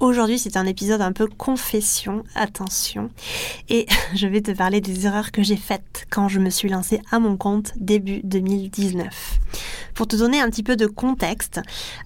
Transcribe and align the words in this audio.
Aujourd'hui, 0.00 0.40
c'est 0.40 0.56
un 0.56 0.66
épisode 0.66 1.00
un 1.00 1.12
peu 1.12 1.28
confession, 1.28 2.24
attention. 2.34 3.10
Et 3.68 3.86
je 4.14 4.26
vais 4.26 4.40
te 4.40 4.50
parler 4.50 4.80
des 4.80 5.06
erreurs 5.06 5.30
que 5.30 5.42
j'ai 5.42 5.56
faites 5.56 6.06
quand 6.10 6.28
je 6.28 6.40
me 6.40 6.50
suis 6.50 6.68
lancée 6.68 7.00
à 7.12 7.20
mon 7.20 7.36
compte 7.36 7.72
début 7.76 8.20
2019. 8.24 9.38
Pour 9.94 10.08
te 10.08 10.16
donner 10.16 10.40
un 10.40 10.50
petit 10.50 10.64
peu 10.64 10.74
de 10.74 10.86
contexte, 10.86 11.60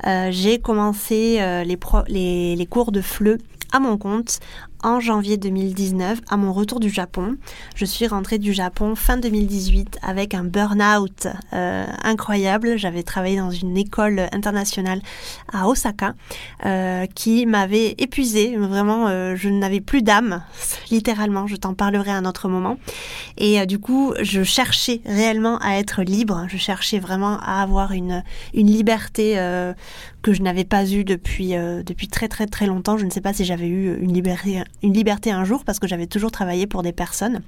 euh, 0.07 0.29
j'ai 0.31 0.59
commencé 0.59 1.39
euh, 1.41 1.65
les, 1.65 1.79
les, 2.09 2.57
les, 2.57 2.67
cours 2.67 2.93
de 2.93 3.01
FLE 3.01 3.39
à 3.73 3.81
mon 3.81 3.97
compte 3.97 4.41
en 4.83 5.01
janvier 5.01 5.37
2019 5.37 6.21
à 6.29 6.37
mon 6.37 6.53
retour 6.53 6.81
du 6.81 6.91
Japon. 6.91 7.37
Je 7.75 7.85
suis 7.85 8.07
rentrée 8.07 8.39
du 8.39 8.53
Japon 8.53 8.95
fin 8.95 9.17
2018 9.17 9.99
avec 10.03 10.35
un 10.35 10.45
burn-out 10.45 11.29
euh, 11.53 11.87
incroyable. 12.03 12.77
J'avais 12.77 13.03
travaillé 13.03 13.39
dans 13.39 13.51
une 13.51 13.77
école 13.77 14.29
internationale 14.33 15.01
à 15.53 15.69
Osaka 15.69 16.15
euh, 16.67 17.07
qui 17.15 17.47
m'avait 17.47 17.95
épuisée. 17.99 18.57
Vraiment, 18.57 19.09
euh, 19.09 19.35
je 19.37 19.49
n'avais 19.49 19.81
plus 19.81 20.03
d'âme, 20.03 20.43
littéralement. 20.91 21.47
Je 21.47 21.57
t'en 21.57 21.75
parlerai 21.75 22.11
à 22.11 22.17
un 22.17 22.25
autre 22.25 22.49
moment. 22.49 22.79
Et 23.37 23.65
du 23.67 23.79
coup, 23.79 24.15
je 24.21 24.43
cherchais 24.43 25.01
réellement 25.05 25.59
à 25.59 25.79
être 25.79 26.03
libre. 26.03 26.47
Je 26.49 26.57
cherchais 26.57 26.99
vraiment 26.99 27.39
à 27.41 27.63
avoir 27.63 27.93
une, 27.93 28.23
une 28.55 28.69
liberté 28.69 29.37
que 30.29 30.35
je 30.35 30.43
n'avais 30.43 30.65
pas 30.65 30.85
eue 30.87 31.05
depuis, 31.05 31.55
depuis 31.55 32.07
très 32.07 32.29
très 32.29 32.47
très 32.47 32.67
longtemps. 32.67 32.99
Je 32.99 33.07
ne 33.07 33.11
sais 33.11 33.23
pas 33.23 33.33
si 33.33 33.47
j'avais 33.47 33.69
eu 33.69 33.99
une 34.03 34.13
liberté 34.93 35.31
un 35.31 35.45
jour 35.45 35.65
parce 35.65 35.79
que 35.79 35.89
j'avais 35.89 36.07
toujours 36.07 36.31
travaillé 36.31 36.67
pour 36.67 36.83
des 36.83 36.93
personnes. 36.93 37.41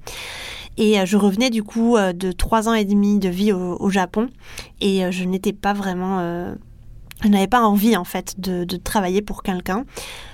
Et 0.77 0.99
euh, 0.99 1.05
je 1.05 1.17
revenais 1.17 1.51
du 1.51 1.63
coup 1.63 1.97
euh, 1.97 2.13
de 2.13 2.33
trois 2.33 2.69
ans 2.69 2.75
et 2.75 2.85
demi 2.85 3.19
de 3.19 3.29
vie 3.29 3.53
au, 3.53 3.91
Japon 3.91 4.29
et 4.81 5.05
euh, 5.05 5.11
je 5.11 5.25
n'étais 5.25 5.53
pas 5.53 5.73
vraiment... 5.73 6.21
je 7.23 7.29
n'avais 7.29 7.49
pas 7.49 7.61
envie 7.61 7.97
en 7.97 8.05
fait 8.05 8.41
de 8.41 8.77
travailler 8.77 9.21
pour 9.21 9.43
quelqu'un. 9.43 9.85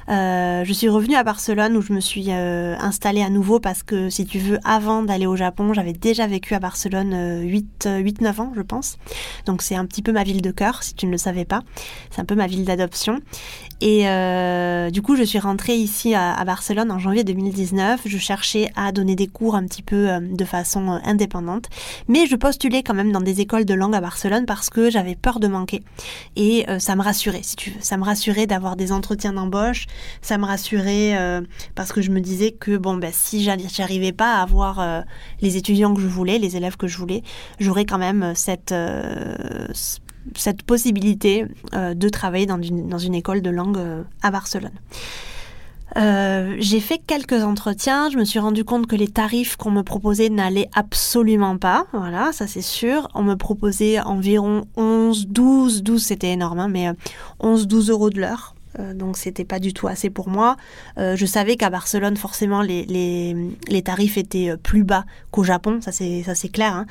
Euh, 0.08 0.64
je 0.64 0.72
suis 0.72 0.88
revenue 0.88 1.16
à 1.16 1.24
Barcelone 1.24 1.76
où 1.76 1.82
je 1.82 1.92
me 1.92 2.00
suis 2.00 2.26
euh, 2.28 2.76
installée 2.78 3.22
à 3.22 3.30
nouveau 3.30 3.58
parce 3.58 3.82
que, 3.82 4.08
si 4.08 4.24
tu 4.24 4.38
veux, 4.38 4.58
avant 4.64 5.02
d'aller 5.02 5.26
au 5.26 5.36
Japon, 5.36 5.72
j'avais 5.72 5.92
déjà 5.92 6.26
vécu 6.26 6.54
à 6.54 6.60
Barcelone 6.60 7.44
8-9 7.44 7.66
euh, 7.86 8.42
ans, 8.42 8.52
je 8.54 8.62
pense. 8.62 8.98
Donc 9.46 9.62
c'est 9.62 9.74
un 9.74 9.84
petit 9.84 10.02
peu 10.02 10.12
ma 10.12 10.22
ville 10.22 10.42
de 10.42 10.50
cœur, 10.50 10.82
si 10.82 10.94
tu 10.94 11.06
ne 11.06 11.10
le 11.10 11.18
savais 11.18 11.44
pas. 11.44 11.62
C'est 12.10 12.20
un 12.20 12.24
peu 12.24 12.34
ma 12.34 12.46
ville 12.46 12.64
d'adoption. 12.64 13.20
Et 13.80 14.04
du 14.90 15.02
coup, 15.02 15.16
je 15.16 15.22
suis 15.22 15.38
rentrée 15.38 15.76
ici 15.76 16.14
à, 16.14 16.42
Barcelone 16.44 16.90
en 16.90 16.98
janvier 16.98 17.24
2019. 17.24 18.02
Je 18.06 18.18
cherchais 18.18 18.70
à 18.74 18.90
donner 18.92 19.16
des 19.16 19.26
cours 19.26 19.54
un 19.54 19.64
petit 19.64 19.82
peu 19.82 20.08
de 20.20 20.44
façon 20.44 20.98
indépendante. 21.04 21.66
Mais 22.08 22.26
je 22.26 22.36
postulais 22.36 22.82
quand 22.82 22.94
même 22.94 23.12
dans 23.12 23.20
des 23.20 23.40
écoles 23.42 23.66
de 23.66 23.74
langue 23.74 23.94
à 23.94 24.00
Barcelone 24.00 24.46
parce 24.46 24.70
que 24.70 24.88
j'avais 24.88 25.14
peur 25.14 25.40
de 25.40 25.48
manquer. 25.48 25.82
Et 26.36 26.64
ça 26.78 26.96
me 26.96 27.02
rassurait, 27.02 27.42
si 27.42 27.56
tu 27.56 27.70
veux. 27.70 27.80
Ça 27.80 27.98
me 27.98 28.04
rassurait 28.04 28.46
d'avoir 28.46 28.76
des 28.76 28.92
entretiens 28.92 29.34
d'embauche, 29.34 29.86
ça 30.22 30.38
me 30.38 30.44
rassurait 30.44 31.16
euh, 31.16 31.40
parce 31.74 31.92
que 31.92 32.02
je 32.02 32.10
me 32.10 32.20
disais 32.20 32.52
que 32.52 32.76
bon, 32.76 32.96
ben, 32.96 33.10
si 33.12 33.42
j'arrivais 33.42 34.12
pas 34.12 34.36
à 34.36 34.42
avoir 34.42 34.80
euh, 34.80 35.00
les 35.40 35.56
étudiants 35.56 35.94
que 35.94 36.00
je 36.00 36.06
voulais, 36.06 36.38
les 36.38 36.56
élèves 36.56 36.76
que 36.76 36.86
je 36.86 36.98
voulais, 36.98 37.22
j'aurais 37.60 37.84
quand 37.84 37.98
même 37.98 38.22
euh, 38.22 38.32
cette, 38.34 38.74
cette 40.34 40.62
possibilité 40.62 41.44
de 41.72 42.08
travailler 42.08 42.46
dans 42.46 42.60
une, 42.60 42.88
dans 42.88 42.98
une, 42.98 43.14
école 43.14 43.42
de 43.42 43.50
langue 43.50 43.78
à 44.22 44.30
Barcelone. 44.30 44.72
j'ai 45.94 46.80
fait 46.80 46.98
quelques 46.98 47.44
entretiens, 47.44 48.10
je 48.10 48.18
me 48.18 48.24
suis 48.24 48.40
rendu 48.40 48.64
compte 48.64 48.88
que 48.88 48.96
les 48.96 49.06
tarifs 49.06 49.56
qu'on 49.56 49.70
me 49.70 49.82
proposait 49.82 50.28
n'allaient 50.28 50.68
absolument 50.74 51.58
pas, 51.58 51.86
voilà, 51.92 52.32
ça 52.32 52.48
c'est 52.48 52.60
sûr. 52.60 53.08
On 53.14 53.22
me 53.22 53.36
proposait 53.36 54.00
environ 54.00 54.64
11, 54.76 55.28
12, 55.28 55.82
12 55.84 56.02
c'était 56.02 56.32
énorme, 56.32 56.58
hein, 56.58 56.68
mais 56.68 56.88
11, 57.38 57.68
12 57.68 57.90
euros 57.90 58.10
de 58.10 58.20
l'heure 58.20 58.55
euh, 58.78 58.94
donc 58.94 59.16
c'était 59.16 59.44
pas 59.44 59.58
du 59.58 59.72
tout 59.72 59.86
assez 59.88 60.10
pour 60.10 60.28
moi. 60.28 60.56
Euh, 60.98 61.16
je 61.16 61.26
savais 61.26 61.56
qu'à 61.56 61.70
Barcelone, 61.70 62.16
forcément, 62.16 62.62
les, 62.62 62.84
les, 62.86 63.82
tarifs 63.82 64.16
étaient 64.16 64.50
euh, 64.50 64.56
plus 64.56 64.84
bas 64.84 65.04
qu'au 65.30 65.44
Japon, 65.44 65.80
ça 65.80 65.92
c'est 65.92 66.22
ça 66.22 66.34
c'est 66.34 66.48
clair. 66.48 66.74
Hein. 66.74 66.86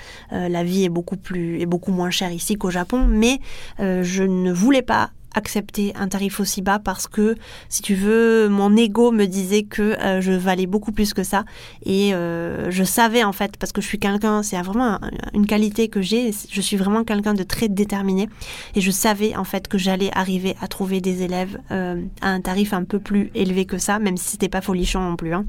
la 0.49 0.63
vie 0.63 0.85
est 0.85 0.89
beaucoup 0.89 1.17
plus 1.17 1.59
est 1.61 1.65
beaucoup 1.65 1.91
moins 1.91 2.09
chère 2.09 2.31
ici 2.31 2.55
qu'au 2.55 2.69
Japon, 2.69 3.05
mais 3.07 3.39
je 3.79 4.23
ne 4.23 4.51
voulais 4.51 4.81
pas 4.81 5.11
accepter 5.35 5.93
un 5.95 6.07
tarif 6.07 6.39
aussi 6.39 6.61
bas 6.61 6.79
parce 6.79 7.07
que, 7.07 7.35
si 7.69 7.81
tu 7.81 7.93
veux, 7.93 8.49
mon 8.49 8.75
ego 8.75 9.11
me 9.11 9.25
disait 9.25 9.63
que 9.63 9.81
euh, 9.81 10.21
je 10.21 10.31
valais 10.31 10.65
beaucoup 10.65 10.91
plus 10.91 11.13
que 11.13 11.23
ça. 11.23 11.45
Et 11.85 12.13
euh, 12.13 12.71
je 12.71 12.83
savais 12.83 13.23
en 13.23 13.33
fait, 13.33 13.57
parce 13.57 13.71
que 13.71 13.81
je 13.81 13.87
suis 13.87 13.99
quelqu'un, 13.99 14.43
c'est 14.43 14.59
vraiment 14.61 14.99
une 15.33 15.45
qualité 15.45 15.89
que 15.89 16.01
j'ai, 16.01 16.31
je 16.49 16.61
suis 16.61 16.77
vraiment 16.77 17.03
quelqu'un 17.03 17.33
de 17.33 17.43
très 17.43 17.67
déterminé. 17.67 18.29
Et 18.75 18.81
je 18.81 18.91
savais 18.91 19.35
en 19.35 19.43
fait 19.43 19.67
que 19.67 19.77
j'allais 19.77 20.09
arriver 20.13 20.55
à 20.61 20.67
trouver 20.67 21.01
des 21.01 21.23
élèves 21.23 21.59
euh, 21.71 22.01
à 22.21 22.29
un 22.29 22.41
tarif 22.41 22.73
un 22.73 22.83
peu 22.83 22.99
plus 22.99 23.31
élevé 23.35 23.65
que 23.65 23.77
ça, 23.77 23.99
même 23.99 24.17
si 24.17 24.29
c'était 24.29 24.49
pas 24.49 24.61
folichon 24.61 25.01
non 25.01 25.15
plus. 25.15 25.33
Hein. 25.33 25.45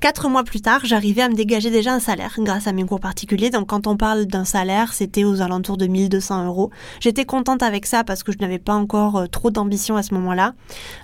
Quatre 0.00 0.30
mois 0.30 0.44
plus 0.44 0.62
tard, 0.62 0.80
j'arrivais 0.84 1.20
à 1.20 1.28
me 1.28 1.34
dégager 1.34 1.70
déjà 1.70 1.92
un 1.92 2.00
salaire 2.00 2.34
grâce 2.38 2.66
à 2.66 2.72
mes 2.72 2.84
cours 2.84 3.00
particuliers. 3.00 3.50
Donc 3.50 3.66
quand 3.66 3.86
on 3.86 3.98
parle 3.98 4.24
d'un 4.24 4.46
salaire, 4.46 4.94
c'était 4.94 5.24
aux 5.24 5.42
alentours 5.42 5.76
de 5.76 5.86
1200 5.86 6.46
euros. 6.46 6.70
J'étais 7.00 7.26
contente 7.26 7.62
avec 7.62 7.84
ça 7.84 8.02
parce 8.02 8.22
que 8.22 8.32
je 8.32 8.38
n'avais 8.38 8.58
pas 8.58 8.72
encore 8.72 9.18
euh, 9.18 9.26
trop 9.26 9.50
d'ambition 9.50 9.96
à 9.96 10.02
ce 10.02 10.14
moment-là. 10.14 10.54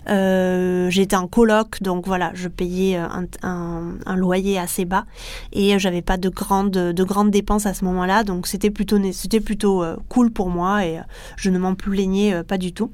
Euh, 0.08 0.88
j'étais 0.88 1.14
en 1.14 1.28
coloc, 1.28 1.82
donc 1.82 2.06
voilà, 2.06 2.30
je 2.32 2.48
payais 2.48 2.96
euh, 2.96 3.06
un, 3.42 4.16
loyer 4.16 4.58
assez 4.58 4.86
bas 4.86 5.04
et 5.52 5.78
j'avais 5.78 6.00
pas 6.00 6.16
de 6.16 6.30
grandes, 6.30 6.70
de 6.70 7.04
grandes 7.04 7.30
dépenses 7.30 7.66
à 7.66 7.74
ce 7.74 7.84
moment-là. 7.84 8.24
Donc 8.24 8.46
c'était 8.46 8.70
plutôt, 8.70 8.98
c'était 9.12 9.40
plutôt 9.40 9.84
cool 10.08 10.30
pour 10.30 10.48
moi 10.48 10.86
et 10.86 11.00
je 11.36 11.50
ne 11.50 11.58
m'en 11.58 11.74
plaignais 11.74 12.42
pas 12.44 12.56
du 12.56 12.72
tout. 12.72 12.90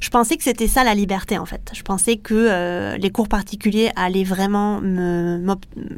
Je 0.00 0.08
pensais 0.08 0.38
que 0.38 0.42
c'était 0.42 0.68
ça 0.68 0.84
la 0.84 0.94
liberté 0.94 1.36
en 1.36 1.44
fait. 1.44 1.70
Je 1.74 1.82
pensais 1.82 2.16
que 2.16 2.96
les 2.96 3.10
cours 3.10 3.28
particuliers 3.28 3.90
allaient 3.94 4.24
vraiment 4.24 4.80
me 4.80 5.33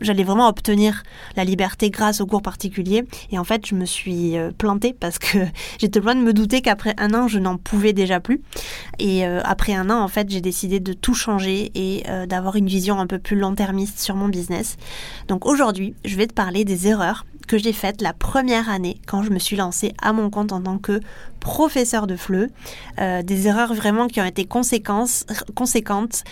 j'allais 0.00 0.24
vraiment 0.24 0.48
obtenir 0.48 1.02
la 1.36 1.44
liberté 1.44 1.90
grâce 1.90 2.20
aux 2.20 2.26
cours 2.26 2.42
particuliers. 2.42 3.04
Et 3.30 3.38
en 3.38 3.44
fait, 3.44 3.66
je 3.66 3.74
me 3.74 3.84
suis 3.84 4.36
euh, 4.36 4.50
plantée 4.56 4.94
parce 4.98 5.18
que 5.18 5.38
j'étais 5.78 6.00
loin 6.00 6.14
de 6.14 6.20
me 6.20 6.32
douter 6.32 6.62
qu'après 6.62 6.94
un 6.98 7.14
an, 7.14 7.28
je 7.28 7.38
n'en 7.38 7.56
pouvais 7.56 7.92
déjà 7.92 8.20
plus. 8.20 8.42
Et 8.98 9.26
euh, 9.26 9.40
après 9.44 9.74
un 9.74 9.90
an, 9.90 10.00
en 10.00 10.08
fait, 10.08 10.30
j'ai 10.30 10.40
décidé 10.40 10.80
de 10.80 10.92
tout 10.92 11.14
changer 11.14 11.70
et 11.74 12.04
euh, 12.08 12.26
d'avoir 12.26 12.56
une 12.56 12.66
vision 12.66 12.98
un 12.98 13.06
peu 13.06 13.18
plus 13.18 13.36
long-termiste 13.36 13.98
sur 13.98 14.16
mon 14.16 14.28
business. 14.28 14.76
Donc 15.28 15.46
aujourd'hui, 15.46 15.94
je 16.04 16.16
vais 16.16 16.26
te 16.26 16.34
parler 16.34 16.64
des 16.64 16.88
erreurs 16.88 17.24
que 17.46 17.58
j'ai 17.58 17.72
faites 17.72 18.02
la 18.02 18.12
première 18.12 18.68
année 18.68 19.00
quand 19.06 19.22
je 19.22 19.30
me 19.30 19.38
suis 19.38 19.56
lancée 19.56 19.94
à 20.00 20.12
mon 20.12 20.30
compte 20.30 20.52
en 20.52 20.60
tant 20.60 20.78
que 20.78 21.00
professeur 21.40 22.06
de 22.06 22.16
FLE. 22.16 22.50
des 22.98 23.46
erreurs 23.46 23.74
vraiment 23.74 24.08
qui 24.08 24.20
ont 24.20 24.24
été 24.24 24.46
conséquentes 24.46 26.24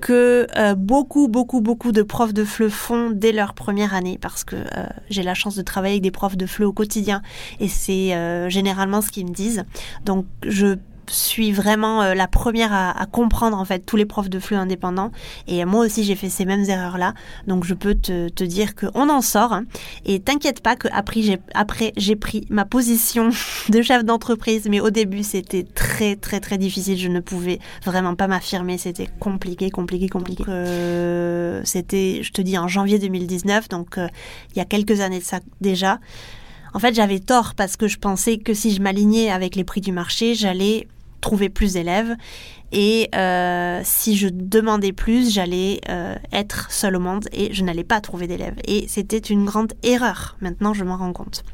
que 0.00 0.46
euh, 0.56 0.74
beaucoup, 0.74 1.28
beaucoup, 1.28 1.60
beaucoup 1.60 1.92
de 1.92 2.02
profs 2.02 2.32
de 2.32 2.44
FLE 2.44 2.70
font 2.70 3.10
dès 3.10 3.32
leur 3.32 3.54
première 3.54 3.94
année 3.94 4.18
parce 4.20 4.44
que 4.44 4.56
euh, 4.56 4.86
j'ai 5.10 5.22
la 5.22 5.34
chance 5.34 5.56
de 5.56 5.62
travailler 5.62 5.94
avec 5.94 6.02
des 6.02 6.10
profs 6.10 6.36
de 6.36 6.46
FLE 6.46 6.64
au 6.64 6.72
quotidien 6.72 7.22
et 7.60 7.68
c'est 7.68 8.14
euh, 8.14 8.48
généralement 8.48 9.00
ce 9.00 9.10
qu'ils 9.10 9.26
me 9.26 9.32
disent. 9.32 9.64
Donc 10.04 10.26
je 10.46 10.76
suis 11.12 11.52
vraiment 11.52 12.02
euh, 12.02 12.14
la 12.14 12.28
première 12.28 12.72
à, 12.72 13.06
comprendre 13.10 13.56
en 13.56 13.64
fait 13.64 13.80
tous 13.80 13.96
les 13.96 14.04
profs 14.04 14.28
de 14.28 14.38
flux 14.38 14.56
indépendants. 14.56 15.10
Et 15.46 15.64
moi 15.64 15.84
aussi 15.84 16.04
j'ai 16.04 16.14
fait 16.14 16.28
ces 16.28 16.44
mêmes 16.44 16.64
erreurs 16.68 16.98
là 16.98 17.14
donc 17.46 17.64
je 17.64 17.74
peux 17.74 17.94
te, 17.94 18.28
te 18.28 18.44
dire 18.44 18.74
qu'on 18.74 19.08
en 19.08 19.20
sort 19.20 19.52
hein. 19.52 19.64
et 20.04 20.20
t'inquiète 20.20 20.62
pas 20.62 20.76
que 20.76 20.88
après 20.92 21.92
j'ai 21.96 22.16
pris 22.16 22.46
ma 22.50 22.64
position 22.64 23.30
de 23.68 23.82
chef 23.82 24.04
d'entreprise. 24.04 24.68
Mais 24.70 24.80
au 24.80 24.90
début 24.90 25.22
c'était 25.22 25.64
très 25.64 26.16
très 26.16 26.40
très 26.40 26.58
difficile. 26.58 26.98
Je 26.98 27.08
ne 27.08 27.20
pouvais 27.20 27.58
vraiment 27.84 28.14
pas 28.14 28.26
m'affirmer. 28.26 28.78
C'était 28.78 29.08
compliqué 29.18 29.70
compliqué 29.70 30.08
compliqué. 30.08 30.44
Euh, 30.48 31.60
c'était 31.64 32.22
je 32.22 32.32
te 32.32 32.42
dis 32.42 32.58
en 32.58 32.68
janvier 32.68 32.98
2019 32.98 33.68
donc 33.68 33.98
euh, 33.98 34.08
il 34.52 34.58
y 34.58 34.60
a 34.60 34.64
quelques 34.64 35.00
années 35.00 35.20
de 35.20 35.24
ça 35.24 35.40
déjà. 35.60 35.98
En 36.74 36.78
fait, 36.78 36.94
j'avais 36.94 37.20
tort 37.20 37.54
parce 37.54 37.76
que 37.76 37.88
je 37.88 37.98
pensais 37.98 38.38
que 38.38 38.54
si 38.54 38.72
je 38.72 38.80
m'alignais 38.80 39.30
avec 39.30 39.56
les 39.56 39.64
prix 39.64 39.80
du 39.80 39.92
marché, 39.92 40.34
j'allais 40.34 40.86
trouver 41.20 41.48
plus 41.48 41.74
d'élèves. 41.74 42.16
Et 42.70 43.08
euh, 43.14 43.80
si 43.82 44.16
je 44.16 44.28
demandais 44.30 44.92
plus, 44.92 45.32
j'allais 45.32 45.80
euh, 45.88 46.14
être 46.32 46.70
seule 46.70 46.96
au 46.96 47.00
monde 47.00 47.26
et 47.32 47.52
je 47.54 47.64
n'allais 47.64 47.84
pas 47.84 48.00
trouver 48.00 48.26
d'élèves. 48.26 48.56
Et 48.66 48.86
c'était 48.88 49.18
une 49.18 49.44
grande 49.44 49.72
erreur. 49.82 50.36
Maintenant, 50.40 50.74
je 50.74 50.84
m'en 50.84 50.96
rends 50.96 51.14
compte. 51.14 51.44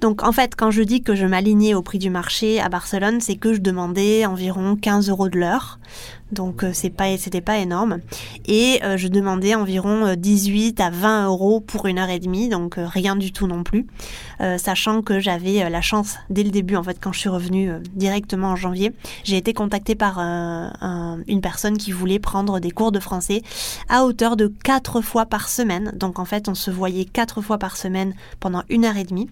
Donc 0.00 0.24
en 0.24 0.32
fait, 0.32 0.56
quand 0.56 0.70
je 0.70 0.82
dis 0.82 1.02
que 1.02 1.14
je 1.14 1.24
m'alignais 1.24 1.74
au 1.74 1.82
prix 1.82 1.98
du 1.98 2.10
marché 2.10 2.60
à 2.60 2.68
Barcelone, 2.68 3.20
c'est 3.20 3.36
que 3.36 3.54
je 3.54 3.60
demandais 3.60 4.26
environ 4.26 4.76
15 4.76 5.08
euros 5.08 5.28
de 5.28 5.38
l'heure. 5.38 5.78
Donc 6.32 6.64
euh, 6.64 6.70
c'est 6.72 6.90
pas, 6.90 7.16
c'était 7.16 7.40
pas 7.40 7.58
énorme. 7.58 8.00
Et 8.46 8.80
euh, 8.82 8.96
je 8.96 9.08
demandais 9.08 9.54
environ 9.54 10.14
18 10.16 10.80
à 10.80 10.90
20 10.90 11.26
euros 11.26 11.60
pour 11.60 11.86
une 11.86 11.98
heure 11.98 12.08
et 12.10 12.18
demie, 12.18 12.48
donc 12.48 12.74
rien 12.76 13.16
du 13.16 13.32
tout 13.32 13.46
non 13.46 13.62
plus. 13.62 13.86
sachant 14.58 15.02
que 15.02 15.20
j'avais 15.20 15.68
la 15.70 15.80
chance 15.80 16.16
dès 16.30 16.42
le 16.42 16.50
début, 16.50 16.76
en 16.76 16.82
fait, 16.82 16.98
quand 17.00 17.12
je 17.12 17.20
suis 17.20 17.28
revenue 17.28 17.70
directement 17.94 18.48
en 18.48 18.56
janvier, 18.56 18.92
j'ai 19.24 19.36
été 19.36 19.52
contactée 19.52 19.94
par 19.94 20.18
une 20.18 21.40
personne 21.40 21.78
qui 21.78 21.92
voulait 21.92 22.18
prendre 22.18 22.58
des 22.60 22.70
cours 22.70 22.92
de 22.92 23.00
français 23.00 23.42
à 23.88 24.04
hauteur 24.04 24.36
de 24.36 24.52
4 24.64 25.00
fois 25.00 25.26
par 25.26 25.48
semaine. 25.48 25.92
Donc 25.96 26.18
en 26.18 26.24
fait, 26.24 26.48
on 26.48 26.54
se 26.54 26.70
voyait 26.70 27.04
4 27.04 27.42
fois 27.42 27.58
par 27.58 27.76
semaine 27.76 28.14
pendant 28.40 28.62
une 28.68 28.84
heure 28.84 28.96
et 28.96 29.04
demie. 29.04 29.28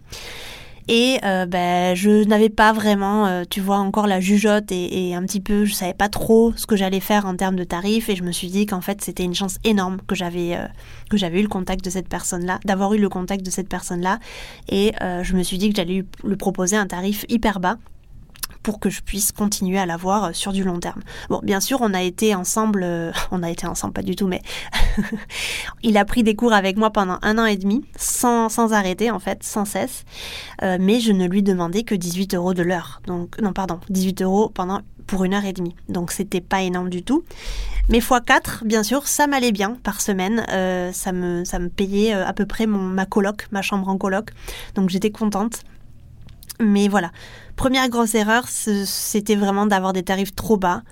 Et 0.92 1.20
euh, 1.24 1.46
ben, 1.46 1.94
je 1.94 2.24
n'avais 2.24 2.48
pas 2.48 2.72
vraiment, 2.72 3.24
euh, 3.28 3.44
tu 3.48 3.60
vois, 3.60 3.78
encore 3.78 4.08
la 4.08 4.18
jugeote 4.18 4.72
et, 4.72 5.14
un 5.14 5.22
petit 5.22 5.38
peu, 5.38 5.64
je 5.64 5.72
savais 5.72 5.94
pas 5.94 6.08
trop 6.08 6.52
ce 6.56 6.66
que 6.66 6.74
j'allais 6.74 6.98
faire 6.98 7.26
en 7.26 7.36
termes 7.36 7.54
de 7.54 7.62
tarifs. 7.62 8.08
Et 8.08 8.16
je 8.16 8.24
me 8.24 8.32
suis 8.32 8.48
dit 8.48 8.66
qu'en 8.66 8.80
fait, 8.80 9.00
c'était 9.00 9.22
une 9.22 9.34
chance 9.34 9.58
énorme 9.62 9.98
que 10.08 10.16
j'avais 10.16 10.56
euh, 10.56 10.66
que 11.08 11.16
j'avais 11.16 11.38
eu 11.38 11.42
le 11.42 11.48
contact 11.48 11.84
de 11.84 11.90
cette 11.90 12.08
personne-là, 12.08 12.58
d'avoir 12.64 12.92
eu 12.94 12.98
le 12.98 13.08
contact 13.08 13.46
de 13.46 13.50
cette 13.50 13.68
personne-là. 13.68 14.18
Et 14.68 14.92
je 15.00 15.36
me 15.36 15.44
suis 15.44 15.58
dit 15.58 15.70
que 15.70 15.76
j'allais 15.76 16.04
lui 16.24 16.36
proposer 16.36 16.76
un 16.76 16.86
tarif 16.86 17.24
hyper 17.28 17.60
bas 17.60 17.78
pour 18.62 18.80
que 18.80 18.90
je 18.90 19.00
puisse 19.00 19.32
continuer 19.32 19.78
à 19.78 19.86
l'avoir 19.86 20.24
euh, 20.24 20.32
sur 20.32 20.52
du 20.52 20.64
long 20.64 20.78
terme. 20.78 21.00
Bon, 21.28 21.40
bien 21.42 21.60
sûr, 21.60 21.78
on 21.80 21.94
a 21.94 22.02
été 22.02 22.34
ensemble, 22.34 22.82
euh, 22.82 23.12
on 23.30 23.42
a 23.42 23.50
été 23.50 23.66
ensemble, 23.66 23.92
pas 23.92 24.02
du 24.02 24.16
tout, 24.16 24.26
mais 24.26 24.42
il 25.82 25.96
a 25.96 26.04
pris 26.04 26.22
des 26.22 26.34
cours 26.34 26.52
avec 26.52 26.76
moi 26.76 26.90
pendant 26.90 27.18
un 27.22 27.38
an 27.38 27.46
et 27.46 27.56
demi, 27.56 27.84
sans, 27.96 28.48
sans 28.48 28.72
arrêter 28.72 29.10
en 29.10 29.18
fait, 29.18 29.42
sans 29.42 29.64
cesse, 29.64 30.04
euh, 30.62 30.78
mais 30.80 31.00
je 31.00 31.12
ne 31.12 31.26
lui 31.26 31.42
demandais 31.42 31.82
que 31.82 31.94
18 31.94 32.34
euros 32.34 32.54
de 32.54 32.62
l'heure. 32.62 33.00
Donc, 33.06 33.40
non, 33.40 33.52
pardon, 33.52 33.80
18 33.88 34.22
euros 34.22 34.50
pendant 34.52 34.80
pour 35.06 35.24
une 35.24 35.34
heure 35.34 35.44
et 35.44 35.52
demie. 35.52 35.74
Donc 35.88 36.12
c'était 36.12 36.40
pas 36.40 36.62
énorme 36.62 36.88
du 36.88 37.02
tout. 37.02 37.24
Mais 37.88 37.98
x4, 37.98 38.64
bien 38.64 38.84
sûr, 38.84 39.08
ça 39.08 39.26
m'allait 39.26 39.50
bien 39.50 39.76
par 39.82 40.00
semaine. 40.00 40.44
ça, 40.92 41.10
me, 41.10 41.44
ça 41.44 41.58
me 41.58 41.68
payait 41.68 42.12
à 42.12 42.32
peu 42.32 42.46
près 42.46 42.66
mon, 42.66 42.78
ma 42.78 43.06
coloc, 43.06 43.48
ma 43.50 43.60
chambre 43.60 43.88
en 43.88 43.98
coloc. 43.98 44.30
Donc 44.76 44.88
j'étais 44.88 45.10
contente. 45.10 45.64
Mais 46.60 46.88
voilà, 46.88 47.10
première 47.56 47.88
grosse 47.88 48.14
erreur, 48.14 48.46
c'était 48.48 49.36
vraiment 49.36 49.66
d'avoir 49.66 49.92
des 49.92 50.02
tarifs 50.02 50.34
trop 50.34 50.56
bas 50.56 50.82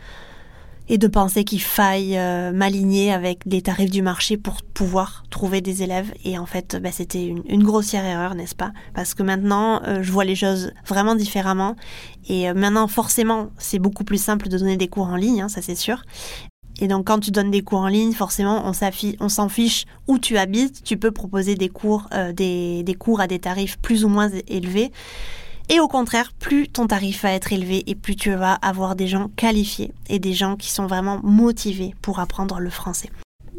et 0.89 0.99
de 0.99 1.07
penser 1.07 1.45
qu'il 1.45 1.61
faille 1.61 2.17
euh, 2.17 2.53
m'aligner 2.53 3.13
avec 3.13 3.47
des 3.47 3.61
tarifs 3.61 3.91
du 3.91 4.03
marché 4.03 4.37
pour 4.37 4.63
pouvoir 4.63 5.25
trouver 5.31 5.61
des 5.61 5.83
élèves. 5.83 6.13
Et 6.25 6.39
en 6.39 6.47
fait, 6.47 6.79
bah, 6.83 6.91
c'était 6.93 7.27
une, 7.27 7.63
grossière 7.63 8.05
erreur, 8.05 8.35
n'est-ce 8.35 8.55
pas? 8.55 8.73
Parce 8.95 9.15
que 9.15 9.23
maintenant, 9.23 9.83
euh, 9.85 10.03
je 10.03 10.11
vois 10.11 10.25
les 10.25 10.35
choses 10.35 10.73
vraiment 10.87 11.15
différemment. 11.15 11.77
Et 12.29 12.49
euh, 12.49 12.55
maintenant, 12.55 12.89
forcément, 12.89 13.51
c'est 13.59 13.79
beaucoup 13.79 14.05
plus 14.05 14.23
simple 14.23 14.49
de 14.49 14.57
donner 14.57 14.77
des 14.77 14.89
cours 14.89 15.09
en 15.09 15.17
ligne, 15.17 15.43
hein, 15.43 15.49
ça 15.49 15.61
c'est 15.61 15.75
sûr. 15.75 16.03
Et 16.81 16.87
donc, 16.87 17.07
quand 17.07 17.19
tu 17.19 17.33
donnes 17.33 17.51
des 17.51 17.63
cours 17.63 17.81
en 17.81 17.89
ligne, 17.89 18.13
forcément, 18.13 18.63
on 18.65 19.29
s'en 19.29 19.49
fiche 19.49 19.85
où 20.07 20.19
tu 20.19 20.39
habites. 20.39 20.85
Tu 20.85 20.97
peux 20.97 21.11
proposer 21.11 21.57
des 21.57 21.69
cours, 21.69 22.07
des, 22.33 22.85
des 22.85 22.95
cours 22.95 23.21
à 23.21 23.27
des 23.27 23.41
tarifs 23.41 23.79
plus 23.81 24.05
ou 24.05 24.09
moins 24.09 24.31
élevés. 24.47 24.93
Et 25.71 25.81
au 25.81 25.89
contraire, 25.89 26.33
plus 26.33 26.67
ton 26.67 26.87
tarif 26.87 27.23
va 27.23 27.33
être 27.33 27.53
élevé 27.53 27.85
et 27.87 27.95
plus 27.95 28.17
tu 28.17 28.31
vas 28.31 28.55
avoir 28.55 28.97
des 28.97 29.07
gens 29.07 29.29
qualifiés 29.37 29.93
et 30.09 30.19
des 30.19 30.33
gens 30.33 30.57
qui 30.57 30.71
sont 30.71 30.87
vraiment 30.87 31.21
motivés 31.23 31.95
pour 32.01 32.21
apprendre 32.21 32.59
le 32.59 32.71
français. 32.71 33.11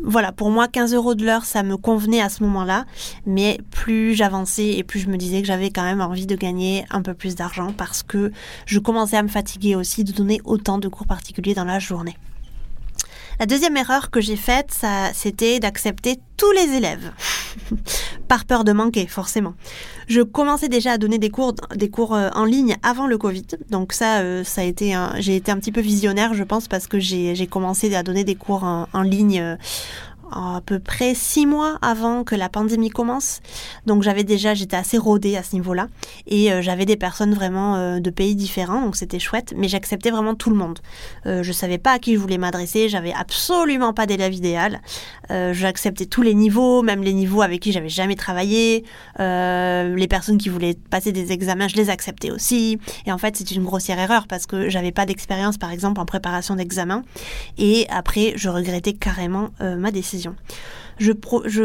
Voilà, 0.01 0.31
pour 0.31 0.49
moi, 0.49 0.67
15 0.67 0.93
euros 0.93 1.13
de 1.13 1.25
l'heure, 1.25 1.45
ça 1.45 1.61
me 1.61 1.77
convenait 1.77 2.21
à 2.21 2.29
ce 2.29 2.41
moment-là, 2.43 2.85
mais 3.25 3.59
plus 3.69 4.15
j'avançais 4.15 4.69
et 4.69 4.83
plus 4.83 5.01
je 5.01 5.09
me 5.09 5.17
disais 5.17 5.41
que 5.41 5.47
j'avais 5.47 5.69
quand 5.69 5.83
même 5.83 6.01
envie 6.01 6.25
de 6.25 6.35
gagner 6.35 6.85
un 6.89 7.01
peu 7.01 7.13
plus 7.13 7.35
d'argent 7.35 7.73
parce 7.77 8.01
que 8.01 8.31
je 8.65 8.79
commençais 8.79 9.17
à 9.17 9.23
me 9.23 9.27
fatiguer 9.27 9.75
aussi 9.75 10.03
de 10.03 10.13
donner 10.13 10.41
autant 10.45 10.77
de 10.77 10.87
cours 10.87 11.05
particuliers 11.05 11.53
dans 11.53 11.65
la 11.65 11.79
journée. 11.79 12.15
La 13.39 13.45
deuxième 13.45 13.77
erreur 13.77 14.11
que 14.11 14.19
j'ai 14.19 14.35
faite, 14.35 14.71
ça, 14.71 15.13
c'était 15.13 15.61
d'accepter 15.61 16.17
tous 16.35 16.51
les 16.51 16.75
élèves. 16.75 17.13
Par 18.27 18.43
peur 18.43 18.65
de 18.65 18.73
manquer, 18.73 19.07
forcément. 19.07 19.53
Je 20.07 20.19
commençais 20.21 20.67
déjà 20.67 20.91
à 20.93 20.97
donner 20.97 21.19
des 21.19 21.29
cours, 21.29 21.53
des 21.73 21.89
cours 21.89 22.15
euh, 22.15 22.29
en 22.35 22.43
ligne 22.43 22.75
avant 22.83 23.07
le 23.07 23.17
Covid. 23.17 23.45
Donc 23.69 23.93
ça, 23.93 24.19
euh, 24.19 24.43
ça 24.43 24.59
a 24.59 24.63
été, 24.65 24.93
j'ai 25.19 25.37
été 25.37 25.53
un 25.53 25.57
petit 25.57 25.71
peu 25.71 25.79
visionnaire, 25.79 26.33
je 26.33 26.43
pense, 26.43 26.67
parce 26.67 26.87
que 26.87 26.99
j'ai 26.99 27.47
commencé 27.47 27.95
à 27.95 28.03
donner 28.03 28.25
des 28.25 28.35
cours 28.35 28.65
en, 28.65 28.89
en 28.91 29.01
ligne 29.03 29.39
euh, 29.39 29.55
à 30.31 30.61
peu 30.65 30.79
près 30.79 31.13
six 31.15 31.45
mois 31.45 31.77
avant 31.81 32.23
que 32.23 32.35
la 32.35 32.49
pandémie 32.49 32.89
commence. 32.89 33.41
Donc 33.85 34.03
j'avais 34.03 34.23
déjà, 34.23 34.53
j'étais 34.53 34.75
assez 34.75 34.97
rodée 34.97 35.35
à 35.35 35.43
ce 35.43 35.55
niveau-là. 35.55 35.87
Et 36.27 36.51
euh, 36.51 36.61
j'avais 36.61 36.85
des 36.85 36.95
personnes 36.95 37.33
vraiment 37.33 37.75
euh, 37.75 37.99
de 37.99 38.09
pays 38.09 38.35
différents, 38.35 38.81
donc 38.81 38.95
c'était 38.95 39.19
chouette. 39.19 39.53
Mais 39.57 39.67
j'acceptais 39.67 40.11
vraiment 40.11 40.35
tout 40.35 40.49
le 40.49 40.55
monde. 40.55 40.79
Euh, 41.25 41.43
je 41.43 41.51
savais 41.51 41.77
pas 41.77 41.93
à 41.93 41.99
qui 41.99 42.13
je 42.13 42.19
voulais 42.19 42.37
m'adresser, 42.37 42.89
j'avais 42.89 43.13
absolument 43.13 43.93
pas 43.93 44.05
d'élève 44.05 44.33
idéal. 44.33 44.81
j'acceptais 45.29 46.05
tous 46.05 46.21
les 46.21 46.33
niveaux, 46.33 46.81
même 46.81 47.03
les 47.03 47.13
niveaux 47.13 47.41
avec 47.41 47.61
qui 47.61 47.71
j'avais 47.71 47.89
jamais 47.89 48.15
travaillé. 48.15 48.83
les 49.19 50.07
personnes 50.09 50.37
qui 50.37 50.49
voulaient 50.49 50.75
passer 50.89 51.11
des 51.11 51.31
examens, 51.31 51.67
je 51.67 51.75
les 51.75 51.89
acceptais 51.89 52.31
aussi. 52.31 52.79
Et 53.05 53.11
en 53.11 53.17
fait, 53.17 53.35
c'est 53.37 53.51
une 53.51 53.63
grossière 53.63 53.99
erreur 53.99 54.27
parce 54.27 54.45
que 54.45 54.69
j'avais 54.69 54.91
pas 54.91 55.05
d'expérience, 55.05 55.57
par 55.57 55.71
exemple, 55.71 55.99
en 55.99 56.05
préparation 56.05 56.55
d'examen. 56.55 57.03
Et 57.57 57.85
après, 57.89 58.33
je 58.35 58.49
regrettais 58.49 58.93
carrément 58.93 59.49
ma 59.59 59.91
décision 59.91 60.18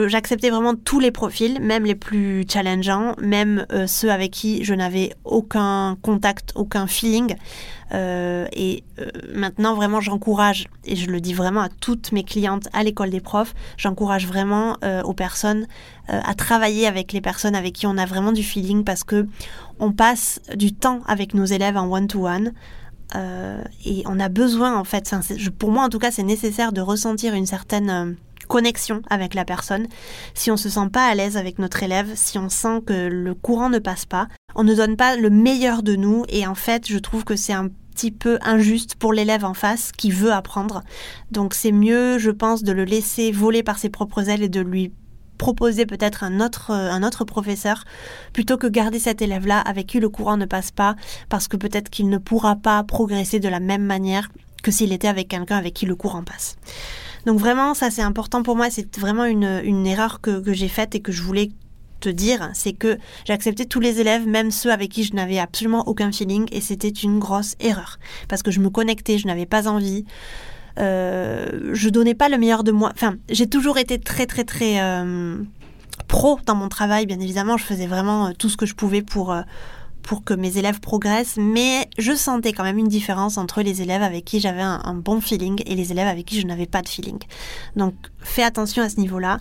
j'acceptais 0.06 0.50
vraiment 0.50 0.74
tous 0.74 1.00
les 1.00 1.10
profils, 1.10 1.60
même 1.60 1.84
les 1.84 1.94
plus 1.94 2.44
challengeants, 2.48 3.14
même 3.20 3.66
euh, 3.72 3.86
ceux 3.86 4.10
avec 4.10 4.30
qui 4.30 4.64
je 4.64 4.74
n'avais 4.74 5.12
aucun 5.24 5.96
contact, 6.02 6.52
aucun 6.54 6.86
feeling. 6.86 7.34
Euh, 7.92 8.46
et 8.52 8.84
euh, 8.98 9.10
maintenant, 9.34 9.74
vraiment, 9.74 10.00
j'encourage, 10.00 10.68
et 10.84 10.96
je 10.96 11.10
le 11.10 11.20
dis 11.20 11.34
vraiment 11.34 11.60
à 11.60 11.68
toutes 11.68 12.12
mes 12.12 12.24
clientes 12.24 12.68
à 12.72 12.82
l'école 12.82 13.10
des 13.10 13.20
profs, 13.20 13.54
j'encourage 13.76 14.26
vraiment 14.26 14.76
aux 15.04 15.14
personnes 15.14 15.66
à 16.08 16.34
travailler 16.34 16.86
avec 16.86 17.12
les 17.12 17.20
personnes 17.20 17.54
avec 17.54 17.72
qui 17.72 17.86
on 17.86 17.96
a 17.96 18.04
vraiment 18.04 18.32
du 18.32 18.42
feeling 18.42 18.84
parce 18.84 19.04
que 19.04 19.26
on 19.78 19.92
passe 19.92 20.40
du 20.54 20.74
temps 20.74 21.00
avec 21.06 21.34
nos 21.34 21.44
élèves 21.44 21.76
en 21.76 21.90
one-to-one. 21.90 22.52
et 23.14 24.02
on 24.06 24.20
a 24.20 24.28
besoin, 24.28 24.76
en 24.76 24.84
fait, 24.84 25.14
pour 25.58 25.70
moi 25.70 25.84
en 25.84 25.88
tout 25.88 25.98
cas, 25.98 26.10
c'est 26.10 26.22
nécessaire 26.22 26.72
de 26.72 26.80
ressentir 26.80 27.34
une 27.34 27.46
certaine 27.46 28.16
connexion 28.46 29.02
avec 29.10 29.34
la 29.34 29.44
personne, 29.44 29.86
si 30.34 30.50
on 30.50 30.56
se 30.56 30.68
sent 30.68 30.88
pas 30.92 31.06
à 31.06 31.14
l'aise 31.14 31.36
avec 31.36 31.58
notre 31.58 31.82
élève, 31.82 32.12
si 32.14 32.38
on 32.38 32.48
sent 32.48 32.82
que 32.86 33.08
le 33.08 33.34
courant 33.34 33.70
ne 33.70 33.78
passe 33.78 34.06
pas, 34.06 34.28
on 34.54 34.64
ne 34.64 34.74
donne 34.74 34.96
pas 34.96 35.16
le 35.16 35.30
meilleur 35.30 35.82
de 35.82 35.96
nous 35.96 36.24
et 36.28 36.46
en 36.46 36.54
fait, 36.54 36.86
je 36.88 36.98
trouve 36.98 37.24
que 37.24 37.36
c'est 37.36 37.52
un 37.52 37.68
petit 37.94 38.10
peu 38.10 38.38
injuste 38.42 38.96
pour 38.96 39.12
l'élève 39.12 39.44
en 39.44 39.54
face 39.54 39.92
qui 39.92 40.10
veut 40.10 40.32
apprendre. 40.32 40.82
Donc 41.30 41.54
c'est 41.54 41.72
mieux, 41.72 42.18
je 42.18 42.30
pense, 42.30 42.62
de 42.62 42.72
le 42.72 42.84
laisser 42.84 43.30
voler 43.30 43.62
par 43.62 43.78
ses 43.78 43.88
propres 43.88 44.28
ailes 44.28 44.42
et 44.42 44.48
de 44.48 44.60
lui 44.60 44.92
proposer 45.38 45.86
peut-être 45.86 46.24
un 46.24 46.40
autre, 46.40 46.70
un 46.70 47.02
autre 47.02 47.24
professeur 47.24 47.84
plutôt 48.32 48.56
que 48.56 48.66
garder 48.66 48.98
cet 48.98 49.20
élève-là 49.22 49.60
avec 49.60 49.86
qui 49.86 50.00
le 50.00 50.08
courant 50.08 50.36
ne 50.36 50.46
passe 50.46 50.70
pas 50.70 50.96
parce 51.28 51.48
que 51.48 51.56
peut-être 51.56 51.90
qu'il 51.90 52.08
ne 52.08 52.18
pourra 52.18 52.56
pas 52.56 52.82
progresser 52.84 53.40
de 53.40 53.48
la 53.48 53.60
même 53.60 53.84
manière 53.84 54.28
que 54.62 54.70
s'il 54.70 54.92
était 54.92 55.08
avec 55.08 55.28
quelqu'un 55.28 55.56
avec 55.56 55.74
qui 55.74 55.86
le 55.86 55.96
courant 55.96 56.24
passe. 56.24 56.56
Donc 57.26 57.38
vraiment, 57.38 57.74
ça 57.74 57.90
c'est 57.90 58.02
important 58.02 58.42
pour 58.42 58.56
moi, 58.56 58.70
c'est 58.70 58.96
vraiment 58.98 59.24
une, 59.24 59.86
erreur 59.86 60.20
que, 60.20 60.42
j'ai 60.52 60.68
faite 60.68 60.94
et 60.94 61.00
que 61.00 61.12
je 61.12 61.22
voulais 61.22 61.50
te 62.00 62.08
dire, 62.08 62.50
c'est 62.52 62.72
que 62.72 62.98
j'ai 63.24 63.32
accepté 63.32 63.66
tous 63.66 63.80
les 63.80 64.00
élèves, 64.00 64.26
même 64.26 64.50
ceux 64.50 64.70
avec 64.70 64.90
qui 64.90 65.04
je 65.04 65.14
n'avais 65.14 65.38
absolument 65.38 65.88
aucun 65.88 66.12
feeling, 66.12 66.46
et 66.52 66.60
c'était 66.60 66.88
une 66.88 67.18
grosse 67.18 67.54
erreur. 67.60 67.98
Parce 68.28 68.42
que 68.42 68.50
je 68.50 68.60
me 68.60 68.68
connectais, 68.68 69.18
je 69.18 69.26
n'avais 69.26 69.46
pas 69.46 69.68
envie. 69.68 70.04
Euh, 70.78 71.70
je 71.72 71.88
donnais 71.88 72.14
pas 72.14 72.28
le 72.28 72.36
meilleur 72.36 72.64
de 72.64 72.72
moi. 72.72 72.90
Enfin, 72.94 73.16
j'ai 73.30 73.48
toujours 73.48 73.78
été 73.78 73.98
très 73.98 74.26
très 74.26 74.44
très 74.44 74.80
euh, 74.82 75.36
pro 76.08 76.38
dans 76.46 76.56
mon 76.56 76.68
travail, 76.68 77.06
bien 77.06 77.20
évidemment. 77.20 77.56
Je 77.56 77.64
faisais 77.64 77.86
vraiment 77.86 78.26
euh, 78.26 78.32
tout 78.36 78.48
ce 78.48 78.56
que 78.56 78.66
je 78.66 78.74
pouvais 78.74 79.02
pour 79.02 79.34
pour 80.04 80.22
que 80.22 80.34
mes 80.34 80.58
élèves 80.58 80.80
progressent, 80.80 81.38
mais 81.38 81.88
je 81.98 82.12
sentais 82.12 82.52
quand 82.52 82.62
même 82.62 82.78
une 82.78 82.88
différence 82.88 83.38
entre 83.38 83.62
les 83.62 83.82
élèves 83.82 84.02
avec 84.02 84.24
qui 84.24 84.38
j'avais 84.38 84.62
un, 84.62 84.94
bon 84.94 85.20
feeling 85.20 85.62
et 85.66 85.74
les 85.74 85.90
élèves 85.90 86.06
avec 86.06 86.26
qui 86.26 86.40
je 86.40 86.46
n'avais 86.46 86.66
pas 86.66 86.82
de 86.82 86.88
feeling. 86.88 87.18
Donc 87.74 87.94
fais 88.20 88.42
attention 88.42 88.82
à 88.82 88.88
ce 88.88 89.00
niveau-là. 89.00 89.38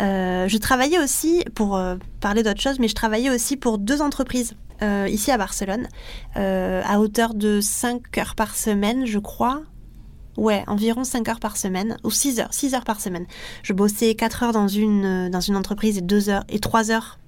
Euh, 0.00 0.46
je 0.46 0.58
travaillais 0.58 0.98
aussi, 0.98 1.42
pour 1.54 1.76
euh, 1.76 1.96
parler 2.20 2.42
d'autre 2.42 2.60
chose, 2.60 2.78
mais 2.78 2.88
je 2.88 2.94
travaillais 2.94 3.30
aussi 3.30 3.56
pour 3.56 3.78
deux 3.78 4.02
entreprises 4.02 4.54
euh, 4.82 5.08
ici 5.08 5.30
à 5.30 5.38
Barcelone, 5.38 5.88
à 6.34 7.00
hauteur 7.00 7.32
de 7.32 7.60
5 7.60 8.18
heures 8.18 8.34
par 8.34 8.54
semaine, 8.54 9.06
je 9.06 9.18
crois. 9.18 9.62
Ouais, 10.36 10.64
environ 10.66 11.04
5 11.04 11.28
heures 11.28 11.40
par 11.40 11.56
semaine, 11.56 11.96
ou 12.04 12.10
6 12.10 12.40
heures, 12.40 12.52
6 12.52 12.74
heures 12.74 12.84
par 12.84 13.00
semaine. 13.00 13.24
Je 13.62 13.72
bossais 13.72 14.14
4 14.14 14.42
heures 14.42 14.52
dans 14.52 14.68
une, 14.68 15.30
dans 15.30 15.40
une 15.40 15.56
entreprise 15.56 15.96
et 15.96 16.02
2 16.02 16.28
heures, 16.28 16.44
et 16.48 16.58
3 16.58 16.90
heures 16.90 17.18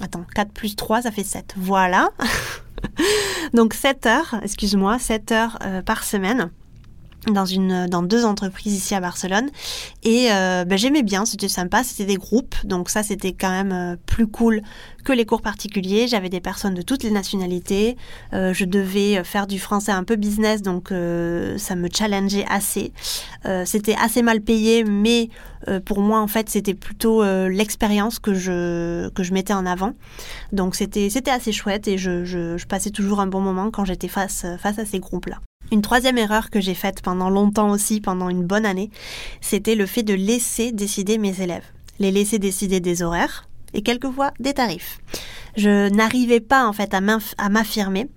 Attends, 0.00 0.24
4 0.34 0.52
plus 0.52 0.74
3, 0.74 1.02
ça 1.02 1.10
fait 1.10 1.24
7. 1.24 1.54
Voilà. 1.56 2.10
Donc 3.54 3.74
7 3.74 4.06
heures, 4.06 4.34
excuse-moi, 4.42 4.98
7 4.98 5.32
heures 5.32 5.58
euh, 5.62 5.82
par 5.82 6.04
semaine. 6.04 6.50
dans 7.26 8.02
deux 8.02 8.24
entreprises 8.24 8.74
ici 8.74 8.94
à 8.96 9.00
Barcelone 9.00 9.48
et 10.02 10.32
euh, 10.32 10.64
ben, 10.64 10.76
j'aimais 10.76 11.04
bien 11.04 11.24
c'était 11.24 11.46
sympa 11.46 11.84
c'était 11.84 12.04
des 12.04 12.16
groupes 12.16 12.56
donc 12.64 12.90
ça 12.90 13.04
c'était 13.04 13.32
quand 13.32 13.50
même 13.50 13.70
euh, 13.72 13.96
plus 14.06 14.26
cool 14.26 14.60
que 15.02 15.12
les 15.12 15.26
cours 15.26 15.42
particuliers. 15.42 16.06
J'avais 16.08 16.28
des 16.28 16.40
personnes 16.40 16.74
de 16.74 16.82
toutes 16.82 17.02
les 17.02 17.10
nationalités. 17.10 17.96
Euh, 18.32 18.52
je 18.52 18.64
devais 18.64 19.22
faire 19.24 19.46
du 19.46 19.58
français 19.58 19.92
un 19.92 20.04
peu 20.04 20.16
business 20.16 20.62
donc 20.62 20.88
ça 20.88 21.74
me 21.74 21.88
challengeait 21.92 22.44
assez. 22.48 22.92
C'était 23.64 23.96
assez 24.00 24.22
mal 24.22 24.40
payé 24.40 24.84
mais 24.84 25.28
pour 25.84 26.00
moi 26.00 26.20
en 26.20 26.26
fait 26.26 26.48
c'était 26.48 26.74
plutôt 26.74 27.22
l'expérience 27.48 28.18
que 28.18 28.34
je 28.34 29.08
que 29.10 29.22
je 29.22 29.32
mettais 29.32 29.54
en 29.54 29.66
avant. 29.66 29.94
Donc 30.52 30.74
c'était 30.74 31.10
c'était 31.10 31.30
assez 31.30 31.52
chouette 31.52 31.88
et 31.88 31.98
je, 31.98 32.24
je, 32.24 32.56
je 32.56 32.66
passais 32.66 32.90
toujours 32.90 33.20
un 33.20 33.26
bon 33.26 33.40
moment 33.40 33.70
quand 33.70 33.84
j'étais 33.84 34.08
face 34.08 34.46
face 34.58 34.78
à 34.78 34.84
ces 34.84 35.00
groupes 35.00 35.26
là 35.26 35.38
une 35.72 35.82
troisième 35.82 36.18
erreur 36.18 36.50
que 36.50 36.60
j'ai 36.60 36.74
faite 36.74 37.00
pendant 37.02 37.30
longtemps 37.30 37.70
aussi, 37.70 38.00
pendant 38.00 38.28
une 38.28 38.44
bonne 38.44 38.66
année, 38.66 38.90
c'était 39.40 39.74
le 39.74 39.86
fait 39.86 40.02
de 40.02 40.14
laisser 40.14 40.70
décider 40.70 41.16
mes 41.18 41.40
élèves. 41.40 41.64
Les 41.98 42.10
laisser 42.10 42.38
décider 42.38 42.80
des 42.80 43.02
horaires 43.02 43.48
et 43.74 43.82
quelquefois 43.82 44.32
des 44.40 44.54
tarifs. 44.54 44.98
Je 45.56 45.88
n'arrivais 45.90 46.40
pas 46.40 46.66
en 46.66 46.72
fait 46.72 46.94
à 46.94 47.00
m'affirmer 47.50 48.08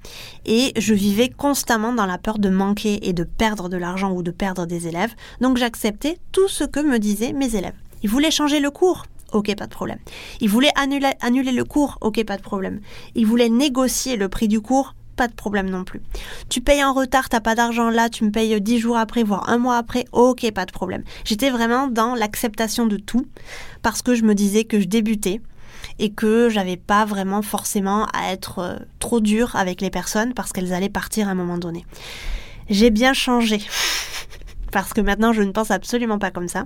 et 0.45 0.71
je 0.77 0.93
vivais 0.93 1.29
constamment 1.29 1.91
dans 1.91 2.05
la 2.05 2.17
peur 2.17 2.39
de 2.39 2.49
manquer 2.49 3.07
et 3.07 3.13
de 3.13 3.23
perdre 3.23 3.67
de 3.67 3.77
l'argent 3.77 4.11
ou 4.13 4.23
de 4.23 4.31
perdre 4.31 4.65
des 4.65 4.87
élèves. 4.87 5.13
Donc 5.41 5.57
j'acceptais 5.57 6.17
tout 6.31 6.47
ce 6.47 6.63
que 6.63 6.79
me 6.79 6.97
disaient 6.97 7.33
mes 7.33 7.55
élèves. 7.55 7.75
Ils 8.03 8.09
voulaient 8.09 8.31
changer 8.31 8.59
le 8.59 8.71
cours. 8.71 9.05
Ok, 9.33 9.53
pas 9.55 9.65
de 9.65 9.71
problème. 9.71 9.99
Ils 10.39 10.49
voulaient 10.49 10.71
annuler, 10.75 11.11
annuler 11.19 11.51
le 11.51 11.65
cours. 11.65 11.97
Ok, 11.99 12.23
pas 12.23 12.37
de 12.37 12.41
problème. 12.41 12.79
Ils 13.15 13.25
voulaient 13.25 13.49
négocier 13.49 14.15
le 14.15 14.29
prix 14.29 14.47
du 14.47 14.61
cours 14.61 14.93
pas 15.15 15.27
de 15.27 15.33
problème 15.33 15.69
non 15.69 15.83
plus. 15.83 16.01
Tu 16.49 16.61
payes 16.61 16.83
en 16.83 16.93
retard, 16.93 17.29
t'as 17.29 17.39
pas 17.39 17.55
d'argent 17.55 17.89
là, 17.89 18.09
tu 18.09 18.23
me 18.23 18.31
payes 18.31 18.59
dix 18.61 18.79
jours 18.79 18.97
après, 18.97 19.23
voire 19.23 19.49
un 19.49 19.57
mois 19.57 19.77
après, 19.77 20.05
ok, 20.11 20.51
pas 20.51 20.65
de 20.65 20.71
problème. 20.71 21.03
J'étais 21.23 21.49
vraiment 21.49 21.87
dans 21.87 22.15
l'acceptation 22.15 22.85
de 22.85 22.97
tout 22.97 23.25
parce 23.81 24.01
que 24.01 24.15
je 24.15 24.23
me 24.23 24.35
disais 24.35 24.63
que 24.63 24.79
je 24.79 24.87
débutais 24.87 25.41
et 25.99 26.11
que 26.11 26.49
j'avais 26.49 26.77
pas 26.77 27.05
vraiment 27.05 27.41
forcément 27.41 28.05
à 28.13 28.31
être 28.31 28.59
euh, 28.59 28.75
trop 28.99 29.19
dur 29.19 29.55
avec 29.55 29.81
les 29.81 29.89
personnes 29.89 30.33
parce 30.33 30.51
qu'elles 30.51 30.73
allaient 30.73 30.89
partir 30.89 31.27
à 31.27 31.31
un 31.31 31.35
moment 31.35 31.57
donné. 31.57 31.85
J'ai 32.69 32.89
bien 32.89 33.13
changé 33.13 33.61
parce 34.71 34.93
que 34.93 35.01
maintenant 35.01 35.33
je 35.33 35.41
ne 35.41 35.51
pense 35.51 35.71
absolument 35.71 36.19
pas 36.19 36.31
comme 36.31 36.47
ça. 36.47 36.65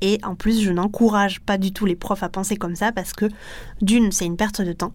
Et 0.00 0.18
en 0.22 0.34
plus, 0.34 0.60
je 0.60 0.70
n'encourage 0.70 1.40
pas 1.40 1.58
du 1.58 1.72
tout 1.72 1.86
les 1.86 1.96
profs 1.96 2.22
à 2.22 2.28
penser 2.28 2.56
comme 2.56 2.76
ça 2.76 2.92
parce 2.92 3.12
que 3.12 3.26
d'une, 3.82 4.12
c'est 4.12 4.26
une 4.26 4.36
perte 4.36 4.62
de 4.62 4.72
temps, 4.72 4.92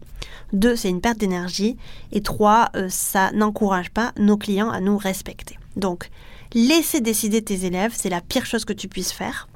deux, 0.53 0.75
c'est 0.75 0.89
une 0.89 1.01
perte 1.01 1.17
d'énergie, 1.17 1.77
et 2.11 2.21
trois, 2.21 2.69
euh, 2.75 2.87
ça 2.89 3.31
n'encourage 3.31 3.89
pas 3.89 4.13
nos 4.17 4.37
clients 4.37 4.69
à 4.69 4.79
nous 4.79 4.97
respecter. 4.97 5.57
Donc, 5.75 6.09
laisser 6.53 7.01
décider 7.01 7.41
tes 7.41 7.65
élèves, 7.65 7.93
c'est 7.93 8.09
la 8.09 8.21
pire 8.21 8.45
chose 8.45 8.65
que 8.65 8.73
tu 8.73 8.87
puisses 8.87 9.11
faire. 9.11 9.47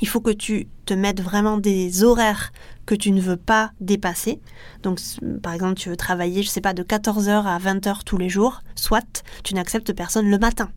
Il 0.00 0.08
faut 0.08 0.20
que 0.20 0.30
tu 0.30 0.68
te 0.86 0.94
mettes 0.94 1.20
vraiment 1.20 1.58
des 1.58 2.04
horaires 2.04 2.52
que 2.86 2.94
tu 2.94 3.10
ne 3.10 3.20
veux 3.20 3.36
pas 3.36 3.72
dépasser. 3.80 4.40
Donc, 4.82 5.00
par 5.42 5.52
exemple, 5.52 5.74
tu 5.74 5.88
veux 5.88 5.96
travailler, 5.96 6.42
je 6.42 6.48
sais 6.48 6.60
pas, 6.60 6.72
de 6.72 6.84
14h 6.84 7.44
à 7.44 7.58
20h 7.58 8.04
tous 8.04 8.16
les 8.16 8.28
jours, 8.28 8.62
soit 8.76 9.24
tu 9.42 9.54
n'acceptes 9.54 9.92
personne 9.92 10.30
le 10.30 10.38
matin 10.38 10.70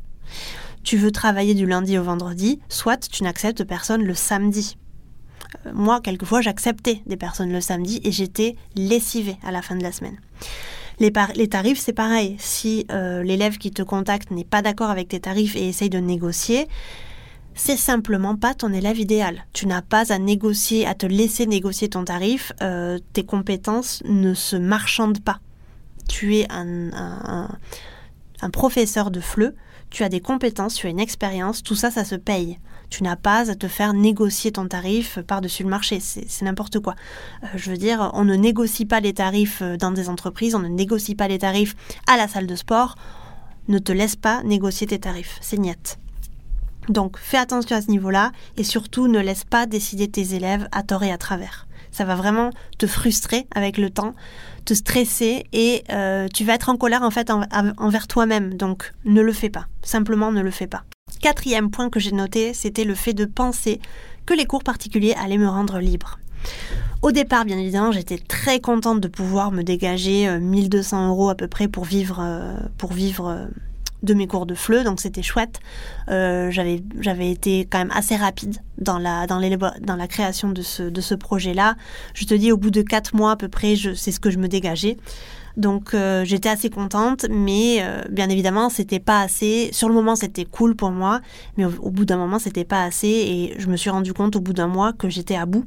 tu 0.83 0.97
veux 0.97 1.11
travailler 1.11 1.53
du 1.53 1.65
lundi 1.65 1.97
au 1.97 2.03
vendredi, 2.03 2.59
soit 2.69 3.09
tu 3.09 3.23
n'acceptes 3.23 3.63
personne 3.63 4.03
le 4.03 4.13
samedi. 4.13 4.77
Euh, 5.65 5.71
moi, 5.73 6.01
quelquefois, 6.01 6.41
j'acceptais 6.41 7.01
des 7.05 7.17
personnes 7.17 7.51
le 7.51 7.61
samedi 7.61 8.01
et 8.03 8.11
j'étais 8.11 8.55
lessivée 8.75 9.38
à 9.43 9.51
la 9.51 9.61
fin 9.61 9.75
de 9.75 9.83
la 9.83 9.91
semaine. 9.91 10.17
Les, 11.00 11.11
tarifs, 11.47 11.79
c'est 11.79 11.93
pareil. 11.93 12.35
Si 12.38 12.85
euh, 12.91 13.23
l'élève 13.23 13.57
qui 13.57 13.71
te 13.71 13.81
contacte 13.81 14.29
n'est 14.29 14.43
pas 14.43 14.61
d'accord 14.61 14.91
avec 14.91 15.07
tes 15.07 15.19
tarifs 15.19 15.55
et 15.55 15.67
essaye 15.67 15.89
de 15.89 15.97
négocier, 15.97 16.67
c'est 17.55 17.77
simplement 17.77 18.35
pas 18.35 18.53
ton 18.53 18.71
élève 18.71 19.00
idéal. 19.00 19.45
Tu 19.51 19.65
n'as 19.65 19.81
pas 19.81 20.13
à 20.13 20.19
négocier, 20.19 20.85
à 20.85 20.93
te 20.93 21.07
laisser 21.07 21.47
négocier 21.47 21.89
ton 21.89 22.05
tarif. 22.05 22.53
Euh, 22.61 23.00
tes 23.13 23.23
compétences 23.23 24.03
ne 24.05 24.35
se 24.35 24.55
marchandent 24.55 25.23
pas. 25.23 25.39
Tu 26.07 26.38
es 26.38 26.47
un, 26.51 27.47
un 28.41 28.50
professeur 28.50 29.11
de 29.11 29.21
FLE 29.21 29.55
tu 29.91 30.03
as 30.03 30.10
des 30.10 30.21
compétences, 30.21 30.75
tu 30.75 30.88
as 30.88 30.89
une 30.89 31.00
expérience, 31.00 31.62
tout 31.62 31.75
ça, 31.75 31.91
ça 31.91 32.03
se 32.03 32.15
paye. 32.15 32.57
Tu 32.89 33.03
n'as 33.03 33.15
pas 33.15 33.51
à 33.51 33.55
te 33.55 33.67
faire 33.67 33.93
négocier 33.93 34.51
ton 34.51 34.67
tarif 34.67 35.19
par-dessus 35.19 35.63
le 35.63 35.69
marché, 35.69 36.00
c'est 36.00 36.41
n'importe 36.41 36.79
quoi. 36.79 36.95
Euh, 37.43 37.48
je 37.55 37.69
veux 37.69 37.77
dire, 37.77 38.10
on 38.13 38.25
ne 38.25 38.36
négocie 38.36 38.86
pas 38.86 39.00
les 39.00 39.13
tarifs 39.13 39.62
euh, 39.62 39.77
dans 39.77 39.91
des 39.91 40.10
entreprises, 40.10 40.55
on 40.55 40.60
ne 40.60 40.67
négocie 40.67 41.15
pas 41.15 41.27
les 41.27 41.39
tarifs 41.39 41.75
à 42.07 42.17
la 42.17 42.27
salle 42.27 42.48
de 42.48 42.55
sport. 42.55 42.95
Ne 43.67 43.79
te 43.79 43.91
laisse 43.91 44.15
pas 44.15 44.41
négocier 44.43 44.88
tes 44.88 45.00
tarifs, 45.00 45.38
c'est 45.41 45.57
niette. 45.57 46.00
Donc 46.89 47.17
fais 47.17 47.38
attention 47.38 47.75
à 47.75 47.81
ce 47.81 47.91
niveau-là 47.91 48.31
et 48.57 48.63
surtout 48.63 49.07
ne 49.07 49.19
laisse 49.19 49.43
pas 49.43 49.65
décider 49.65 50.10
tes 50.10 50.33
élèves 50.33 50.67
à 50.71 50.83
tort 50.83 51.03
et 51.03 51.12
à 51.12 51.17
travers. 51.17 51.67
Ça 51.91 52.05
va 52.05 52.15
vraiment 52.15 52.50
te 52.77 52.88
frustrer 52.88 53.48
avec 53.53 53.77
le 53.77 53.89
temps 53.89 54.15
te 54.65 54.74
stresser 54.74 55.46
et 55.53 55.84
euh, 55.91 56.27
tu 56.34 56.44
vas 56.44 56.53
être 56.53 56.70
en 56.70 56.77
colère 56.77 57.03
en 57.03 57.12
fait 57.12 57.32
envers 57.77 58.08
toi-même. 58.08 58.56
Donc 58.56 58.94
ne 59.06 59.22
le 59.22 59.34
fais 59.34 59.50
pas. 59.50 59.68
Simplement 59.82 60.32
ne 60.32 60.41
le 60.41 60.51
fais 60.51 60.68
pas. 60.68 60.84
Quatrième 61.22 61.70
point 61.70 61.89
que 61.89 62.00
j'ai 62.00 62.12
noté, 62.12 62.53
c'était 62.53 62.84
le 62.84 62.96
fait 62.96 63.13
de 63.13 63.25
penser 63.25 63.80
que 64.25 64.34
les 64.34 64.46
cours 64.46 64.63
particuliers 64.63 65.13
allaient 65.13 65.38
me 65.38 65.50
rendre 65.50 65.80
libre. 65.80 66.20
Au 67.01 67.12
départ, 67.12 67.46
bien 67.46 67.58
évidemment, 67.58 67.91
j'étais 67.91 68.18
très 68.18 68.60
contente 68.60 69.00
de 69.00 69.08
pouvoir 69.08 69.51
me 69.51 69.63
dégager 69.63 70.39
1200 70.39 71.03
euh, 71.03 71.10
euros 71.10 71.30
à 71.30 71.36
peu 71.36 71.48
près 71.48 71.68
pour 71.68 71.84
vivre, 71.84 72.20
euh, 72.22 72.56
pour 72.77 72.94
vivre 72.94 73.48
de 74.03 74.13
mes 74.13 74.27
cours 74.27 74.46
de 74.46 74.55
FLE, 74.55 74.84
donc 74.84 75.00
c'était 75.00 75.22
chouette. 75.22 75.60
Euh, 76.10 76.50
j'avais, 76.51 77.31
été 77.31 77.67
quand 77.70 77.77
même 77.77 77.91
assez 77.93 78.15
rapide 78.15 78.58
dans 78.77 78.98
la, 78.98 79.27
dans 79.27 79.39
la 79.39 80.08
création 80.08 80.50
de 80.50 80.62
ce, 80.62 80.84
de 80.84 81.01
ce 81.01 81.15
projet-là. 81.15 81.75
Je 82.13 82.25
te 82.25 82.34
dis, 82.34 82.51
au 82.51 82.58
bout 82.58 82.72
de 82.72 82.81
quatre 82.81 83.15
mois 83.15 83.31
à 83.31 83.36
peu 83.36 83.48
près, 83.48 83.75
je, 83.75 83.93
c'est 83.93 84.12
ce 84.12 84.20
que 84.20 84.31
je 84.31 84.38
me 84.38 84.48
dégageais. 84.48 84.98
Donc 85.58 85.93
euh, 85.93 86.24
j'étais 86.25 86.50
assez 86.50 86.70
contente, 86.70 87.25
mais 87.29 87.79
euh, 87.81 88.01
bien 88.10 88.29
évidemment 88.29 88.70
c'était 88.70 89.00
pas 89.00 89.22
assez. 89.22 89.70
Sur 89.72 89.89
le 89.89 89.96
moment 89.96 90.15
c'était 90.15 90.46
cool 90.46 90.75
pour 90.75 90.91
moi, 90.91 91.22
mais 91.58 91.65
au, 91.65 91.89
bout 91.89 92.05
d'un 92.05 92.17
moment 92.17 92.39
c'était 92.39 92.63
pas 92.65 92.84
assez 92.84 93.08
et 93.08 93.55
je 93.58 93.67
me 93.67 93.77
suis 93.77 93.89
rendu 93.89 94.13
compte 94.13 94.36
au 94.36 94.41
bout 94.41 94.53
d'un 94.53 94.67
mois 94.67 94.93
que 94.93 95.10
j'étais 95.10 95.36
à 95.36 95.46
bout. 95.46 95.65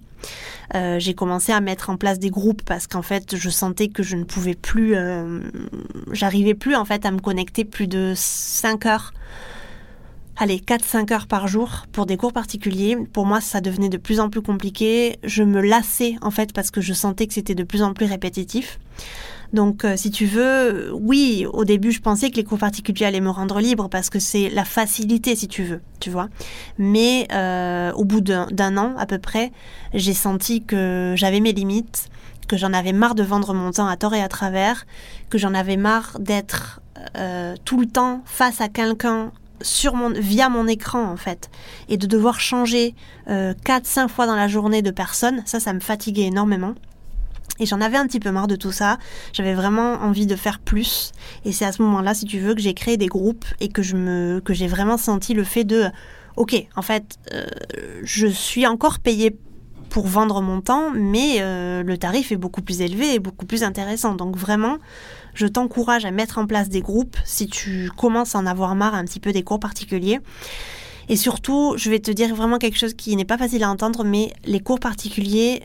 Euh, 0.74 0.98
j'ai 0.98 1.14
commencé 1.14 1.52
à 1.52 1.60
mettre 1.60 1.90
en 1.90 1.96
place 1.96 2.18
des 2.18 2.30
groupes 2.30 2.62
parce 2.62 2.86
qu'en 2.86 3.02
fait 3.02 3.36
je 3.36 3.50
sentais 3.50 3.88
que 3.88 4.02
je 4.02 4.16
ne 4.16 4.24
pouvais 4.24 4.54
plus, 4.54 4.96
j'arrivais 6.12 6.54
plus 6.54 6.74
en 6.76 6.84
fait 6.84 7.04
à 7.04 7.10
me 7.10 7.18
connecter 7.18 7.64
plus 7.64 7.86
de 7.86 8.14
5 8.16 8.86
heures 8.86 9.12
allez, 10.36 10.58
4-5 10.58 11.12
heures 11.12 11.26
par 11.26 11.48
jour 11.48 11.86
pour 11.92 12.06
des 12.06 12.16
cours 12.16 12.32
particuliers. 12.32 12.96
Pour 13.12 13.26
moi, 13.26 13.40
ça 13.40 13.60
devenait 13.60 13.88
de 13.88 13.96
plus 13.96 14.20
en 14.20 14.30
plus 14.30 14.42
compliqué. 14.42 15.18
Je 15.24 15.42
me 15.42 15.60
lassais 15.60 16.16
en 16.22 16.30
fait 16.30 16.52
parce 16.52 16.70
que 16.70 16.80
je 16.80 16.92
sentais 16.92 17.26
que 17.26 17.34
c'était 17.34 17.54
de 17.54 17.64
plus 17.64 17.82
en 17.82 17.94
plus 17.94 18.06
répétitif. 18.06 18.78
Donc, 19.52 19.84
euh, 19.84 19.96
si 19.96 20.10
tu 20.10 20.26
veux, 20.26 20.92
oui, 20.94 21.46
au 21.52 21.64
début, 21.64 21.92
je 21.92 22.00
pensais 22.00 22.30
que 22.30 22.36
les 22.36 22.44
cours 22.44 22.58
particuliers 22.58 23.06
allaient 23.06 23.20
me 23.20 23.30
rendre 23.30 23.60
libre 23.60 23.88
parce 23.88 24.10
que 24.10 24.18
c'est 24.18 24.48
la 24.50 24.64
facilité, 24.64 25.36
si 25.36 25.48
tu 25.48 25.62
veux, 25.62 25.80
tu 26.00 26.10
vois. 26.10 26.28
Mais 26.78 27.28
euh, 27.32 27.92
au 27.92 28.04
bout 28.04 28.20
d'un 28.20 28.76
an, 28.76 28.94
à 28.98 29.06
peu 29.06 29.18
près, 29.18 29.52
j'ai 29.92 30.14
senti 30.14 30.62
que 30.62 31.14
j'avais 31.16 31.40
mes 31.40 31.52
limites, 31.52 32.08
que 32.48 32.56
j'en 32.56 32.72
avais 32.72 32.92
marre 32.92 33.14
de 33.14 33.22
vendre 33.22 33.54
mon 33.54 33.70
temps 33.70 33.86
à 33.86 33.96
tort 33.96 34.14
et 34.14 34.22
à 34.22 34.28
travers, 34.28 34.86
que 35.30 35.38
j'en 35.38 35.54
avais 35.54 35.76
marre 35.76 36.18
d'être 36.18 36.80
euh, 37.16 37.54
tout 37.64 37.78
le 37.78 37.86
temps 37.86 38.22
face 38.24 38.60
à 38.60 38.68
quelqu'un 38.68 39.32
sur 39.62 39.94
mon, 39.94 40.10
via 40.10 40.48
mon 40.48 40.66
écran 40.66 41.04
en 41.04 41.16
fait 41.16 41.48
et 41.88 41.96
de 41.96 42.06
devoir 42.06 42.40
changer 42.40 42.94
4-5 43.28 44.08
fois 44.08 44.26
dans 44.26 44.34
la 44.34 44.48
journée 44.48 44.82
de 44.82 44.90
personne, 44.90 45.42
ça 45.46 45.58
ça 45.58 45.72
me 45.72 45.80
fatiguait 45.80 46.24
énormément. 46.24 46.74
Et 47.60 47.66
j'en 47.66 47.80
avais 47.80 47.96
un 47.96 48.06
petit 48.06 48.20
peu 48.20 48.30
marre 48.30 48.48
de 48.48 48.56
tout 48.56 48.72
ça. 48.72 48.98
J'avais 49.32 49.54
vraiment 49.54 49.94
envie 50.02 50.26
de 50.26 50.36
faire 50.36 50.58
plus. 50.58 51.12
Et 51.44 51.52
c'est 51.52 51.64
à 51.64 51.72
ce 51.72 51.82
moment-là, 51.82 52.14
si 52.14 52.24
tu 52.24 52.38
veux, 52.38 52.54
que 52.54 52.60
j'ai 52.60 52.74
créé 52.74 52.96
des 52.96 53.06
groupes 53.06 53.44
et 53.60 53.68
que 53.68 53.82
je 53.82 53.96
me, 53.96 54.40
que 54.44 54.54
j'ai 54.54 54.66
vraiment 54.66 54.96
senti 54.96 55.34
le 55.34 55.44
fait 55.44 55.64
de, 55.64 55.84
ok, 56.36 56.66
en 56.76 56.82
fait, 56.82 57.18
euh, 57.32 57.46
je 58.02 58.26
suis 58.26 58.66
encore 58.66 58.98
payée 58.98 59.36
pour 59.88 60.08
vendre 60.08 60.42
mon 60.42 60.60
temps, 60.60 60.90
mais 60.92 61.36
euh, 61.38 61.84
le 61.84 61.96
tarif 61.96 62.32
est 62.32 62.36
beaucoup 62.36 62.62
plus 62.62 62.80
élevé 62.80 63.14
et 63.14 63.18
beaucoup 63.20 63.46
plus 63.46 63.62
intéressant. 63.62 64.16
Donc 64.16 64.36
vraiment, 64.36 64.78
je 65.34 65.46
t'encourage 65.46 66.04
à 66.04 66.10
mettre 66.10 66.38
en 66.38 66.46
place 66.46 66.68
des 66.68 66.80
groupes 66.80 67.16
si 67.24 67.46
tu 67.46 67.90
commences 67.96 68.34
à 68.34 68.40
en 68.40 68.46
avoir 68.46 68.74
marre 68.74 68.96
un 68.96 69.04
petit 69.04 69.20
peu 69.20 69.32
des 69.32 69.44
cours 69.44 69.60
particuliers. 69.60 70.18
Et 71.08 71.16
surtout, 71.16 71.74
je 71.76 71.90
vais 71.90 72.00
te 72.00 72.10
dire 72.10 72.34
vraiment 72.34 72.58
quelque 72.58 72.78
chose 72.78 72.94
qui 72.94 73.14
n'est 73.14 73.24
pas 73.24 73.38
facile 73.38 73.62
à 73.62 73.70
entendre, 73.70 74.02
mais 74.02 74.32
les 74.44 74.58
cours 74.58 74.80
particuliers, 74.80 75.62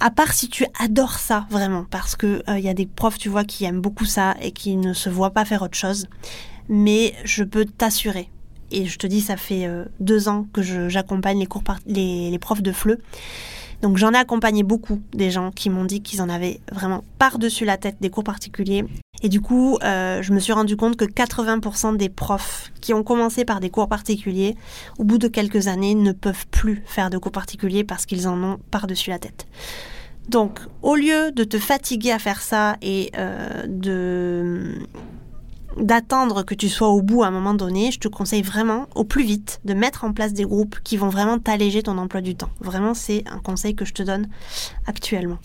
à 0.00 0.10
part 0.10 0.32
si 0.32 0.48
tu 0.48 0.66
adores 0.78 1.18
ça 1.18 1.46
vraiment, 1.50 1.84
parce 1.90 2.16
que 2.16 2.42
il 2.48 2.52
euh, 2.52 2.58
y 2.58 2.68
a 2.68 2.74
des 2.74 2.86
profs, 2.86 3.18
tu 3.18 3.28
vois, 3.28 3.44
qui 3.44 3.64
aiment 3.64 3.80
beaucoup 3.80 4.04
ça 4.04 4.34
et 4.40 4.52
qui 4.52 4.76
ne 4.76 4.92
se 4.92 5.08
voient 5.08 5.32
pas 5.32 5.44
faire 5.44 5.62
autre 5.62 5.76
chose. 5.76 6.06
Mais 6.68 7.14
je 7.24 7.44
peux 7.44 7.64
t'assurer, 7.64 8.30
et 8.70 8.86
je 8.86 8.98
te 8.98 9.06
dis, 9.06 9.20
ça 9.20 9.36
fait 9.36 9.66
euh, 9.66 9.84
deux 10.00 10.28
ans 10.28 10.46
que 10.52 10.62
j'accompagne 10.88 11.38
les, 11.38 11.46
cours 11.46 11.62
les, 11.86 12.30
les 12.30 12.38
profs 12.38 12.62
de 12.62 12.72
FLE. 12.72 12.98
Donc 13.82 13.96
j'en 13.96 14.12
ai 14.12 14.16
accompagné 14.16 14.64
beaucoup 14.64 15.00
des 15.12 15.30
gens 15.30 15.52
qui 15.52 15.70
m'ont 15.70 15.84
dit 15.84 16.02
qu'ils 16.02 16.20
en 16.20 16.28
avaient 16.28 16.60
vraiment 16.72 17.04
par-dessus 17.18 17.64
la 17.64 17.76
tête 17.76 17.96
des 18.00 18.10
cours 18.10 18.24
particuliers 18.24 18.84
Et 19.22 19.28
du 19.28 19.40
coup, 19.40 19.78
euh, 19.82 20.22
je 20.22 20.32
me 20.32 20.38
suis 20.38 20.52
rendu 20.52 20.76
compte 20.76 20.96
que 20.96 21.04
80% 21.04 21.96
des 21.96 22.08
profs 22.08 22.72
qui 22.80 22.94
ont 22.94 23.02
commencé 23.02 23.44
par 23.44 23.60
des 23.60 23.70
cours 23.70 23.88
particuliers, 23.88 24.56
au 24.98 25.04
bout 25.04 25.18
de 25.18 25.28
quelques 25.28 25.66
années, 25.66 25.94
ne 25.94 26.12
peuvent 26.12 26.46
plus 26.48 26.82
faire 26.86 27.10
de 27.10 27.18
cours 27.18 27.32
particuliers 27.32 27.84
parce 27.84 28.06
qu'ils 28.06 28.28
en 28.28 28.42
ont 28.42 28.58
par-dessus 28.70 29.10
la 29.10 29.18
tête. 29.18 29.46
Donc, 30.28 30.60
au 30.82 30.94
lieu 30.94 31.32
de 31.32 31.42
te 31.44 31.58
fatiguer 31.58 32.12
à 32.12 32.18
faire 32.18 32.42
ça 32.42 32.76
et 32.82 33.10
euh, 33.16 33.64
de 33.66 34.78
d'attendre 35.76 36.42
que 36.42 36.54
tu 36.54 36.68
sois 36.68 36.88
au 36.88 37.02
bout 37.02 37.22
à 37.22 37.28
un 37.28 37.30
moment 37.30 37.54
donné, 37.54 37.92
je 37.92 38.00
te 38.00 38.08
conseille 38.08 38.42
vraiment 38.42 38.88
au 38.96 39.04
plus 39.04 39.22
vite 39.22 39.60
de 39.64 39.74
mettre 39.74 40.04
en 40.04 40.12
place 40.12 40.32
des 40.32 40.44
groupes 40.44 40.80
qui 40.82 40.96
vont 40.96 41.08
vraiment 41.08 41.38
t'alléger 41.38 41.82
ton 41.82 41.98
emploi 41.98 42.20
du 42.20 42.34
temps. 42.34 42.50
Vraiment, 42.60 42.94
c'est 42.94 43.22
un 43.30 43.38
conseil 43.38 43.76
que 43.76 43.84
je 43.84 43.92
te 43.92 44.02
donne 44.02 44.28
actuellement. 44.86 45.38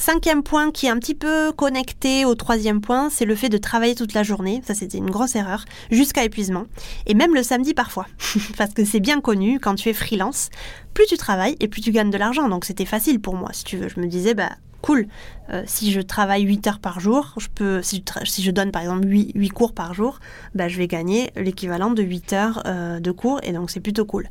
Cinquième 0.00 0.44
point 0.44 0.70
qui 0.70 0.86
est 0.86 0.90
un 0.90 0.98
petit 0.98 1.16
peu 1.16 1.50
connecté 1.50 2.24
au 2.24 2.36
troisième 2.36 2.80
point, 2.80 3.10
c'est 3.10 3.24
le 3.24 3.34
fait 3.34 3.48
de 3.48 3.58
travailler 3.58 3.96
toute 3.96 4.14
la 4.14 4.22
journée. 4.22 4.62
Ça, 4.64 4.72
c'était 4.72 4.96
une 4.96 5.10
grosse 5.10 5.34
erreur, 5.34 5.64
jusqu'à 5.90 6.22
épuisement. 6.22 6.66
Et 7.06 7.14
même 7.14 7.34
le 7.34 7.42
samedi 7.42 7.74
parfois. 7.74 8.06
Parce 8.56 8.72
que 8.74 8.84
c'est 8.84 9.00
bien 9.00 9.20
connu, 9.20 9.58
quand 9.58 9.74
tu 9.74 9.88
es 9.88 9.92
freelance, 9.92 10.50
plus 10.94 11.06
tu 11.06 11.16
travailles 11.16 11.56
et 11.58 11.66
plus 11.66 11.80
tu 11.80 11.90
gagnes 11.90 12.10
de 12.10 12.16
l'argent. 12.16 12.48
Donc 12.48 12.64
c'était 12.64 12.84
facile 12.84 13.20
pour 13.20 13.34
moi, 13.34 13.50
si 13.52 13.64
tu 13.64 13.76
veux. 13.76 13.88
Je 13.88 13.98
me 13.98 14.06
disais, 14.06 14.34
bah, 14.34 14.50
cool. 14.80 15.08
Euh, 15.50 15.62
si 15.66 15.92
je 15.92 16.00
travaille 16.00 16.42
8 16.42 16.66
heures 16.66 16.78
par 16.78 17.00
jour, 17.00 17.34
je 17.38 17.48
peux, 17.54 17.80
si, 17.82 18.04
je, 18.04 18.50
donne 18.50 18.70
par 18.70 18.82
exemple 18.82 19.06
8, 19.06 19.32
8 19.34 19.48
cours 19.48 19.72
par 19.72 19.94
jour, 19.94 20.20
bah, 20.54 20.68
je 20.68 20.76
vais 20.76 20.86
gagner 20.86 21.30
l'équivalent 21.36 21.90
de 21.90 22.02
8 22.02 22.32
heures 22.34 22.62
euh, 22.66 23.00
de 23.00 23.10
cours 23.10 23.40
et 23.42 23.52
donc 23.52 23.70
c'est 23.70 23.80
plutôt 23.80 24.04
cool. 24.04 24.28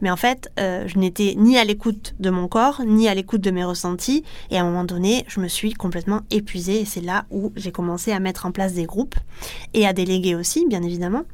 Mais 0.00 0.10
en 0.10 0.16
fait, 0.16 0.50
euh, 0.60 0.86
je 0.86 0.98
n'étais 0.98 1.34
ni 1.36 1.58
à 1.58 1.64
l'écoute 1.64 2.14
de 2.20 2.30
mon 2.30 2.46
corps, 2.46 2.82
ni 2.86 3.08
à 3.08 3.14
l'écoute 3.14 3.40
de 3.40 3.50
mes 3.50 3.64
ressentis 3.64 4.22
et 4.50 4.58
à 4.58 4.62
un 4.62 4.64
moment 4.64 4.84
donné, 4.84 5.24
je 5.26 5.40
me 5.40 5.48
suis 5.48 5.72
complètement 5.72 6.20
épuisée 6.30 6.80
et 6.80 6.84
c'est 6.84 7.00
là 7.00 7.24
où 7.30 7.52
j'ai 7.56 7.72
commencé 7.72 8.12
à 8.12 8.20
mettre 8.20 8.46
en 8.46 8.52
place 8.52 8.72
des 8.72 8.84
groupes 8.84 9.16
et 9.74 9.86
à 9.88 9.92
déléguer 9.92 10.36
aussi, 10.36 10.66
bien 10.68 10.82
évidemment, 10.82 11.24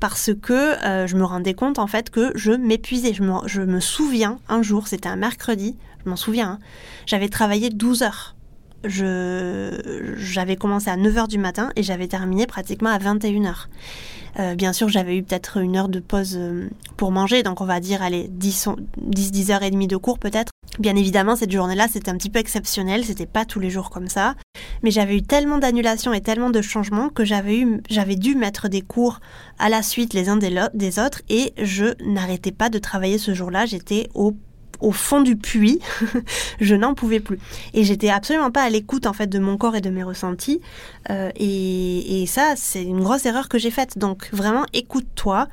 parce 0.00 0.30
que 0.34 0.74
je 1.06 1.16
me 1.16 1.24
rendais 1.24 1.54
compte 1.54 1.78
en 1.78 1.86
fait 1.86 2.10
que 2.10 2.32
je 2.34 2.52
m'épuisais. 2.52 3.12
Je 3.12 3.22
me, 3.22 3.46
je 3.46 3.62
me 3.62 3.80
souviens 3.80 4.38
un 4.48 4.62
jour, 4.62 4.88
c'était 4.88 5.08
un 5.08 5.16
mercredi, 5.16 5.76
je 6.04 6.10
m'en 6.10 6.16
souviens, 6.16 6.52
hein. 6.52 6.58
j'avais 7.06 7.28
travaillé 7.28 7.70
12 7.70 8.02
heures. 8.02 8.36
j'avais 8.84 10.56
commencé 10.56 10.88
à 10.88 10.96
9h 10.96 11.28
du 11.28 11.38
matin 11.38 11.70
et 11.76 11.82
j'avais 11.82 12.08
terminé 12.08 12.46
pratiquement 12.46 12.90
à 12.90 12.98
21h. 12.98 13.66
Euh, 14.38 14.54
bien 14.54 14.72
sûr, 14.72 14.88
j'avais 14.88 15.16
eu 15.16 15.22
peut-être 15.22 15.58
une 15.58 15.76
heure 15.76 15.88
de 15.88 16.00
pause 16.00 16.36
euh, 16.36 16.68
pour 16.96 17.10
manger, 17.10 17.42
donc 17.42 17.60
on 17.60 17.64
va 17.64 17.80
dire, 17.80 18.02
allez, 18.02 18.28
10, 18.28 18.68
10, 18.98 19.32
10 19.32 19.50
heures 19.50 19.62
et 19.62 19.70
demie 19.70 19.88
de 19.88 19.96
cours 19.96 20.18
peut-être. 20.18 20.52
Bien 20.78 20.94
évidemment, 20.94 21.36
cette 21.36 21.50
journée-là, 21.50 21.88
c'était 21.90 22.10
un 22.10 22.16
petit 22.16 22.30
peu 22.30 22.38
exceptionnel, 22.38 23.04
c'était 23.04 23.26
pas 23.26 23.44
tous 23.44 23.60
les 23.60 23.70
jours 23.70 23.90
comme 23.90 24.08
ça. 24.08 24.34
Mais 24.82 24.90
j'avais 24.90 25.16
eu 25.16 25.22
tellement 25.22 25.58
d'annulations 25.58 26.12
et 26.12 26.20
tellement 26.20 26.50
de 26.50 26.62
changements 26.62 27.08
que 27.08 27.24
j'avais 27.24 27.58
eu, 27.58 27.80
j'avais 27.90 28.16
dû 28.16 28.36
mettre 28.36 28.68
des 28.68 28.82
cours 28.82 29.20
à 29.58 29.68
la 29.68 29.82
suite 29.82 30.14
les 30.14 30.28
uns 30.28 30.36
des 30.36 30.98
autres 30.98 31.22
et 31.28 31.52
je 31.60 31.86
n'arrêtais 32.04 32.52
pas 32.52 32.70
de 32.70 32.78
travailler 32.78 33.18
ce 33.18 33.34
jour-là. 33.34 33.66
J'étais 33.66 34.08
au 34.14 34.32
au 34.80 34.92
fond 34.92 35.20
du 35.20 35.36
puits, 35.36 35.80
je 36.60 36.74
n'en 36.74 36.94
pouvais 36.94 37.20
plus. 37.20 37.38
Et 37.74 37.84
j'étais 37.84 38.10
absolument 38.10 38.50
pas 38.50 38.62
à 38.62 38.70
l'écoute 38.70 39.06
en 39.06 39.12
fait 39.12 39.26
de 39.26 39.38
mon 39.38 39.56
corps 39.56 39.76
et 39.76 39.80
de 39.80 39.90
mes 39.90 40.02
ressentis. 40.02 40.60
Euh, 41.10 41.30
et, 41.36 42.22
et 42.22 42.26
ça, 42.26 42.54
c'est 42.56 42.82
une 42.82 43.02
grosse 43.02 43.26
erreur 43.26 43.48
que 43.48 43.58
j'ai 43.58 43.70
faite. 43.70 43.98
Donc 43.98 44.28
vraiment, 44.32 44.64
écoute-toi. 44.72 45.48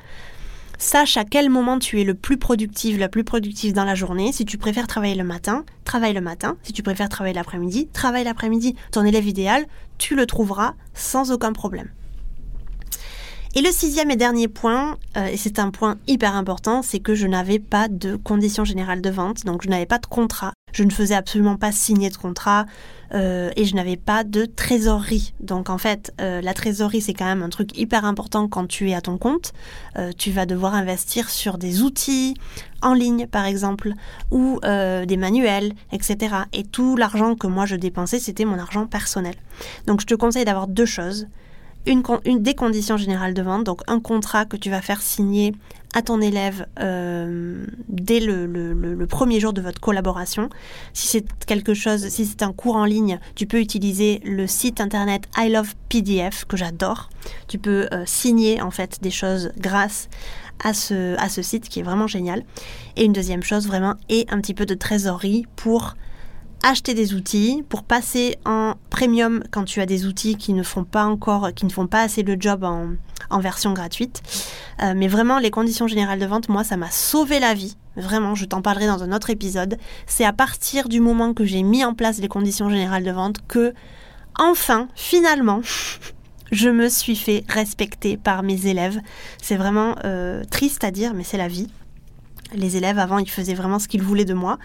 Sache 0.79 1.17
à 1.17 1.25
quel 1.25 1.50
moment 1.50 1.79
tu 1.79 2.00
es 2.00 2.03
le 2.03 2.13
plus 2.13 2.38
productif, 2.38 3.00
la 3.00 3.10
plus 3.10 3.24
productive 3.24 3.74
dans 3.74 3.84
la 3.84 3.96
journée. 3.96 4.31
Si 4.31 4.46
tu 4.46 4.60
préfères 4.60 4.86
travailler 4.86 5.15
le 5.15 5.24
matin, 5.24 5.65
travaille 5.86 6.13
le 6.13 6.22
matin. 6.22 6.55
Si 6.62 6.72
tu 6.72 6.84
préfères 6.84 7.10
travailler 7.10 7.34
l'après-midi, 7.34 7.88
travaille 7.91 8.25
l'après-midi. 8.25 8.75
Ton 8.91 9.03
élève 9.03 9.27
idéal, 9.27 9.65
tu 9.98 10.15
le 10.15 10.27
trouveras 10.27 10.75
sans 10.93 11.31
aucun 11.31 11.51
problème. 11.51 11.89
Et 13.57 13.61
le 13.61 13.71
sixième 13.71 14.11
et 14.11 14.15
dernier 14.15 14.47
point, 14.47 14.99
euh, 15.17 15.25
et 15.25 15.35
c'est 15.35 15.57
un 15.57 15.71
point 15.71 15.97
hyper 16.05 16.35
important, 16.35 16.83
c'est 16.83 16.99
que 16.99 17.15
je 17.15 17.25
n'avais 17.25 17.57
pas 17.57 17.87
de 17.87 18.15
conditions 18.15 18.63
générales 18.63 19.01
de 19.01 19.09
vente, 19.09 19.45
donc 19.45 19.63
je 19.63 19.67
n'avais 19.67 19.87
pas 19.87 19.97
de 19.97 20.05
contrat. 20.05 20.53
Je 20.73 20.83
ne 20.83 20.91
faisais 20.91 21.15
absolument 21.15 21.55
pas 21.55 21.71
signer 21.71 22.11
de 22.11 22.17
contrat 22.17 22.67
euh, 23.15 23.49
et 23.55 23.65
je 23.65 23.73
n'avais 23.73 23.95
pas 23.95 24.23
de 24.23 24.45
trésorerie. 24.45 25.33
Donc 25.39 25.71
en 25.71 25.79
fait, 25.79 26.13
euh, 26.21 26.39
la 26.39 26.53
trésorerie, 26.53 27.01
c'est 27.01 27.15
quand 27.15 27.25
même 27.25 27.41
un 27.41 27.49
truc 27.49 27.75
hyper 27.75 28.05
important 28.05 28.47
quand 28.47 28.67
tu 28.67 28.91
es 28.91 28.93
à 28.93 29.01
ton 29.01 29.17
compte. 29.17 29.53
tu 30.19 30.29
vas 30.29 30.45
devoir 30.45 30.75
investir 30.75 31.31
sur 31.31 31.57
des 31.57 31.81
outils 31.81 32.35
en 32.83 32.93
ligne, 32.93 33.25
par 33.25 33.45
exemple, 33.45 33.93
ou 34.29 34.59
des 34.61 35.17
manuels, 35.17 35.73
etc. 35.91 36.35
Et 36.53 36.63
tout 36.63 36.95
l'argent 36.95 37.33
que 37.33 37.47
moi 37.47 37.65
je 37.65 37.75
dépensais, 37.75 38.19
c'était 38.19 38.45
mon 38.45 38.60
argent 38.60 38.86
personnel. 38.86 39.34
Donc 39.88 40.01
je 40.01 40.05
te 40.05 40.13
conseille 40.13 40.45
d'avoir 40.45 40.67
deux 40.67 40.86
choses 40.86 41.25
une, 41.88 42.41
des 42.41 42.54
conditions 42.54 42.97
générales 42.97 43.34
de 43.34 43.41
vente, 43.41 43.63
donc 43.63 43.82
un 43.88 44.00
contrat 44.00 44.45
que 44.45 44.58
tu 44.58 44.69
vas 44.69 44.82
faire 44.82 45.02
signer 45.02 45.54
à 45.93 46.02
ton 46.02 46.21
élève 46.21 46.67
euh, 46.80 47.65
dès 47.88 48.19
le, 48.19 49.06
premier 49.08 49.39
jour 49.39 49.54
de 49.54 49.62
votre 49.62 49.80
collaboration. 49.80 50.50
Si 50.93 51.08
c'est 51.08 51.26
quelque 51.45 51.73
chose, 51.73 52.08
si 52.10 52.26
c'est 52.26 52.43
un 52.43 52.52
cours 52.52 52.76
en 52.76 52.86
ligne, 52.86 53.19
tu 53.36 53.47
peux 53.47 53.60
utiliser 53.60 54.21
le 54.26 54.47
site 54.47 54.82
internet 54.82 55.23
I 55.38 55.50
Love 55.50 55.73
PDF 55.89 56.45
que 56.45 56.58
j'adore. 56.58 57.10
Tu 57.47 57.58
peux 57.58 57.88
euh, 57.93 58.04
signer 58.06 58.62
en 58.62 58.69
fait 58.69 59.00
des 59.02 59.12
choses 59.12 59.52
grâce 59.58 60.10
à 60.63 60.73
ce, 60.73 61.15
à 61.17 61.30
ce 61.30 61.41
site 61.41 61.69
qui 61.69 61.80
est 61.80 61.84
vraiment 61.84 62.08
génial. 62.08 62.43
Et 62.95 63.06
une 63.06 63.13
deuxième 63.13 63.43
chose 63.43 63.67
vraiment 63.67 63.95
est 64.10 64.32
un 64.32 64.41
petit 64.41 64.54
peu 64.54 64.65
de 64.65 64.73
trésorerie 64.73 65.45
pour 65.56 65.95
acheter 66.67 66.93
des 66.93 67.13
outils, 67.13 67.63
pour 67.69 67.84
passer 67.84 68.38
en 68.45 68.75
premium 68.89 69.41
quand 69.51 69.63
tu 69.63 69.80
as 69.80 69.86
des 69.86 70.06
outils 70.06 70.36
qui 70.36 70.53
ne 70.53 70.63
font 70.63 70.84
pas 70.84 71.06
encore, 71.06 71.53
qui 71.53 71.65
ne 71.65 71.71
font 71.71 71.88
pas 71.88 72.01
assez 72.01 72.23
le 72.23 72.36
job 72.39 72.63
en, 72.63 73.39
version 73.39 73.73
gratuite. 73.73 74.21
Euh, 74.84 74.93
mais 74.95 75.08
vraiment, 75.08 75.39
les 75.39 75.51
conditions 75.51 75.88
générales 75.88 76.19
de 76.19 76.25
vente, 76.25 76.49
moi, 76.49 76.63
ça 76.63 76.77
m'a 76.77 76.91
sauvé 76.91 77.39
la 77.39 77.53
vie. 77.53 77.77
Vraiment, 77.95 78.36
je 78.36 78.45
t'en 78.45 78.62
parlerai 78.62 78.88
dans 78.88 79.01
un 79.01 79.12
autre 79.12 79.30
épisode. 79.30 79.77
C'est 80.06 80.25
à 80.25 80.34
partir 80.34 80.89
du 80.89 80.99
moment 80.99 81.34
que 81.34 81.45
j'ai 81.45 81.63
mis 81.63 81.84
en 81.84 81.93
place 81.93 82.19
les 82.19 82.27
conditions 82.27 82.69
générales 82.69 83.03
de 83.03 83.12
vente 83.12 83.38
que, 83.47 83.73
enfin, 84.38 84.88
finalement, 84.95 85.62
je 86.51 86.69
me 86.69 86.89
suis 86.89 87.15
fait 87.15 87.43
respecter 87.47 88.17
par 88.17 88.43
mes 88.43 88.67
élèves. 88.67 88.99
C'est 89.41 89.58
vraiment 89.58 89.95
euh, 90.03 90.43
triste 90.51 90.84
à 90.84 90.91
dire, 90.91 91.13
mais 91.13 91.23
c'est 91.23 91.38
la 91.38 91.47
vie 91.47 91.69
les 92.53 92.77
élèves 92.77 92.99
avant 92.99 93.17
ils 93.17 93.29
faisaient 93.29 93.53
vraiment 93.53 93.79
ce 93.79 93.88
qu'ils 93.88 94.01
voulaient 94.01 94.25
de 94.25 94.33
moi. 94.33 94.57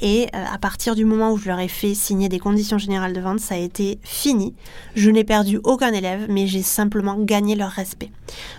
Et 0.00 0.28
euh, 0.34 0.44
à 0.52 0.58
partir 0.58 0.94
du 0.94 1.04
moment 1.04 1.32
où 1.32 1.38
je 1.38 1.48
leur 1.48 1.60
ai 1.60 1.68
fait 1.68 1.94
signer 1.94 2.28
des 2.28 2.38
conditions 2.38 2.78
générales 2.78 3.12
de 3.12 3.20
vente 3.20 3.40
ça 3.40 3.54
a 3.54 3.58
été 3.58 3.98
fini. 4.02 4.54
Je 4.94 5.10
n'ai 5.10 5.24
perdu 5.24 5.60
aucun 5.64 5.92
élève 5.92 6.26
mais 6.28 6.46
j'ai 6.46 6.62
simplement 6.62 7.16
gagné 7.18 7.54
leur 7.54 7.70
respect. 7.70 8.10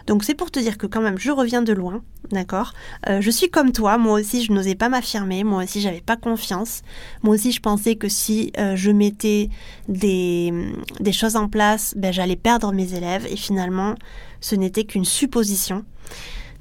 Donc 0.08 0.24
c'est 0.24 0.34
pour 0.34 0.52
te 0.52 0.60
dire 0.60 0.78
que 0.78 0.88
quand 0.88 1.02
même 1.02 1.18
je 1.18 1.32
reviens 1.32 1.62
de 1.62 1.74
loin 1.74 2.02
d'accord? 2.32 2.74
Euh, 3.08 3.22
je 3.22 3.30
suis 3.30 3.50
comme 3.50 3.72
toi. 3.72 3.98
Moi 3.98 4.20
aussi 4.20 4.44
je 4.44 4.52
n'osais 4.52 4.76
pas 4.76 4.90
m'affirmer. 4.90 5.44
Moi 5.44 5.64
aussi 5.64 5.82
j'avais 5.82 6.02
pas 6.02 6.16
confiance. 6.16 6.82
Moi 7.24 7.36
aussi 7.36 7.52
je 7.52 7.60
pensais 7.60 7.96
que 7.96 8.10
si 8.10 8.52
euh, 8.58 8.76
je 8.76 8.92
mettais 8.92 9.50
des, 9.88 10.54
des 11.00 11.12
choses 11.12 11.36
en 11.36 11.48
place 11.48 11.94
ben, 11.98 12.12
j'allais 12.12 12.36
perdre 12.36 12.72
mes 12.72 12.94
élèves. 12.94 13.26
Et 13.30 13.38
finalement 13.38 13.96
ce 14.42 14.56
n'était 14.56 14.84
qu'une 14.84 15.06
supposition 15.06 15.86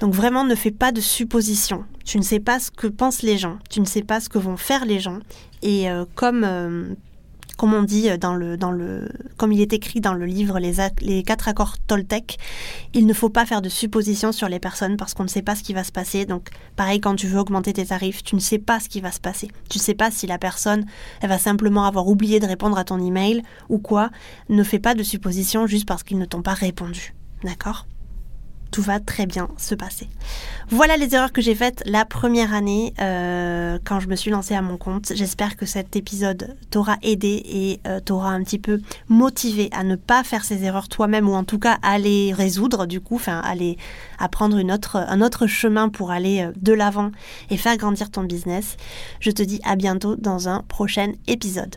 donc 0.01 0.15
vraiment, 0.15 0.45
ne 0.45 0.55
fais 0.55 0.71
pas 0.71 0.93
de 0.93 1.01
suppositions. 1.01 1.85
Tu 2.05 2.19
ne 2.19 2.23
sais 2.23 2.41
pas 2.41 2.59
ce 2.61 2.71
que 2.71 2.87
pensent 2.87 3.23
les 3.23 3.39
gens, 3.39 3.59
tu 3.71 3.81
ne 3.81 3.87
sais 3.87 4.03
pas 4.03 4.21
ce 4.21 4.29
que 4.29 4.39
vont 4.39 4.57
faire 4.57 4.85
les 4.85 5.01
gens. 5.01 5.21
Et 5.63 5.89
euh, 5.91 6.05
comme, 6.15 6.45
euh, 6.45 6.95
comme 7.57 7.73
on 7.73 7.83
dit 7.83 8.11
dans 8.19 8.35
le, 8.35 8.57
dans 8.57 8.73
le, 8.73 9.09
comme 9.37 9.53
il 9.53 9.61
est 9.61 9.73
écrit 9.73 10.01
dans 10.01 10.13
le 10.13 10.27
livre 10.27 10.59
les, 10.59 10.75
les 11.01 11.23
quatre 11.23 11.49
accords 11.49 11.79
Toltec, 11.87 12.39
il 12.93 13.07
ne 13.07 13.15
faut 13.15 13.31
pas 13.31 13.47
faire 13.47 13.63
de 13.63 13.69
suppositions 13.69 14.33
sur 14.33 14.49
les 14.49 14.59
personnes 14.59 14.97
parce 14.97 15.15
qu'on 15.15 15.23
ne 15.23 15.29
sait 15.29 15.43
pas 15.43 15.55
ce 15.55 15.63
qui 15.63 15.73
va 15.73 15.85
se 15.85 15.93
passer. 15.93 16.27
Donc 16.27 16.51
pareil, 16.77 17.01
quand 17.01 17.15
tu 17.15 17.27
veux 17.27 17.39
augmenter 17.39 17.73
tes 17.73 17.87
tarifs, 17.87 18.23
tu 18.25 18.35
ne 18.35 18.41
sais 18.41 18.59
pas 18.59 18.81
ce 18.81 18.89
qui 18.89 19.01
va 19.01 19.13
se 19.13 19.21
passer. 19.21 19.49
Tu 19.71 19.79
ne 19.79 19.83
sais 19.83 19.95
pas 19.95 20.11
si 20.11 20.27
la 20.27 20.39
personne, 20.39 20.85
elle 21.21 21.29
va 21.29 21.39
simplement 21.39 21.85
avoir 21.85 22.09
oublié 22.09 22.41
de 22.41 22.47
répondre 22.47 22.77
à 22.77 22.85
ton 22.85 22.99
email 22.99 23.43
ou 23.69 23.79
quoi. 23.79 24.11
Ne 24.49 24.65
fais 24.65 24.81
pas 24.81 24.95
de 24.95 25.03
suppositions 25.03 25.67
juste 25.67 25.87
parce 25.87 26.03
qu'ils 26.03 26.19
ne 26.19 26.27
t'ont 26.27 26.43
pas 26.43 26.55
répondu. 26.55 27.15
D'accord? 27.45 27.87
Tout 28.75 28.83
va 28.83 28.99
très 28.99 29.25
bien 29.25 29.49
se 29.57 29.77
passer. 29.77 30.09
Voilà 30.69 30.97
les 30.97 31.15
erreurs 31.15 31.31
que 31.31 31.41
j'ai 31.41 31.55
faites 31.55 31.85
la 31.87 32.05
première 32.05 32.53
année 32.53 32.93
euh, 33.01 33.79
quand 33.85 34.01
je 34.01 34.09
me 34.09 34.17
suis 34.17 34.33
lancée 34.33 34.57
à 34.57 34.63
mon 34.63 34.77
compte. 34.77 35.13
J'espère 35.15 35.57
que 35.57 35.65
cet 35.65 35.95
épisode 35.95 36.57
t'aura 36.71 36.97
aidé 37.03 37.41
et 37.47 37.81
euh, 37.87 38.01
t'aura 38.01 38.31
un 38.31 38.43
petit 38.43 38.59
peu 38.59 38.81
motivé 39.09 39.69
à 39.71 39.85
ne 39.85 39.95
pas 39.95 40.25
faire 40.25 40.45
ces 40.45 40.65
erreurs 40.65 40.89
toi-même 40.89 41.29
ou 41.29 41.35
en 41.35 41.45
tout 41.45 41.61
cas 41.61 41.79
à 41.83 41.99
les 41.99 42.33
résoudre 42.33 42.87
du 42.87 43.01
coup, 43.01 43.15
enfin 43.15 43.45
à, 44.19 44.29
prendre 44.29 44.57
un 44.57 45.21
autre 45.21 45.47
chemin 45.47 45.89
pour 45.89 46.11
aller 46.11 46.43
euh, 46.43 46.51
de 46.61 46.73
l'avant 46.73 47.13
et 47.51 47.57
faire 47.57 47.77
grandir 47.77 48.11
ton 48.11 48.25
business. 48.25 48.77
Je 49.21 49.31
te 49.31 49.45
dis 49.45 49.61
à 49.63 49.77
bientôt 49.77 50.17
dans 50.17 50.49
un 50.49 50.65
prochain 50.67 51.13
épisode. 51.29 51.77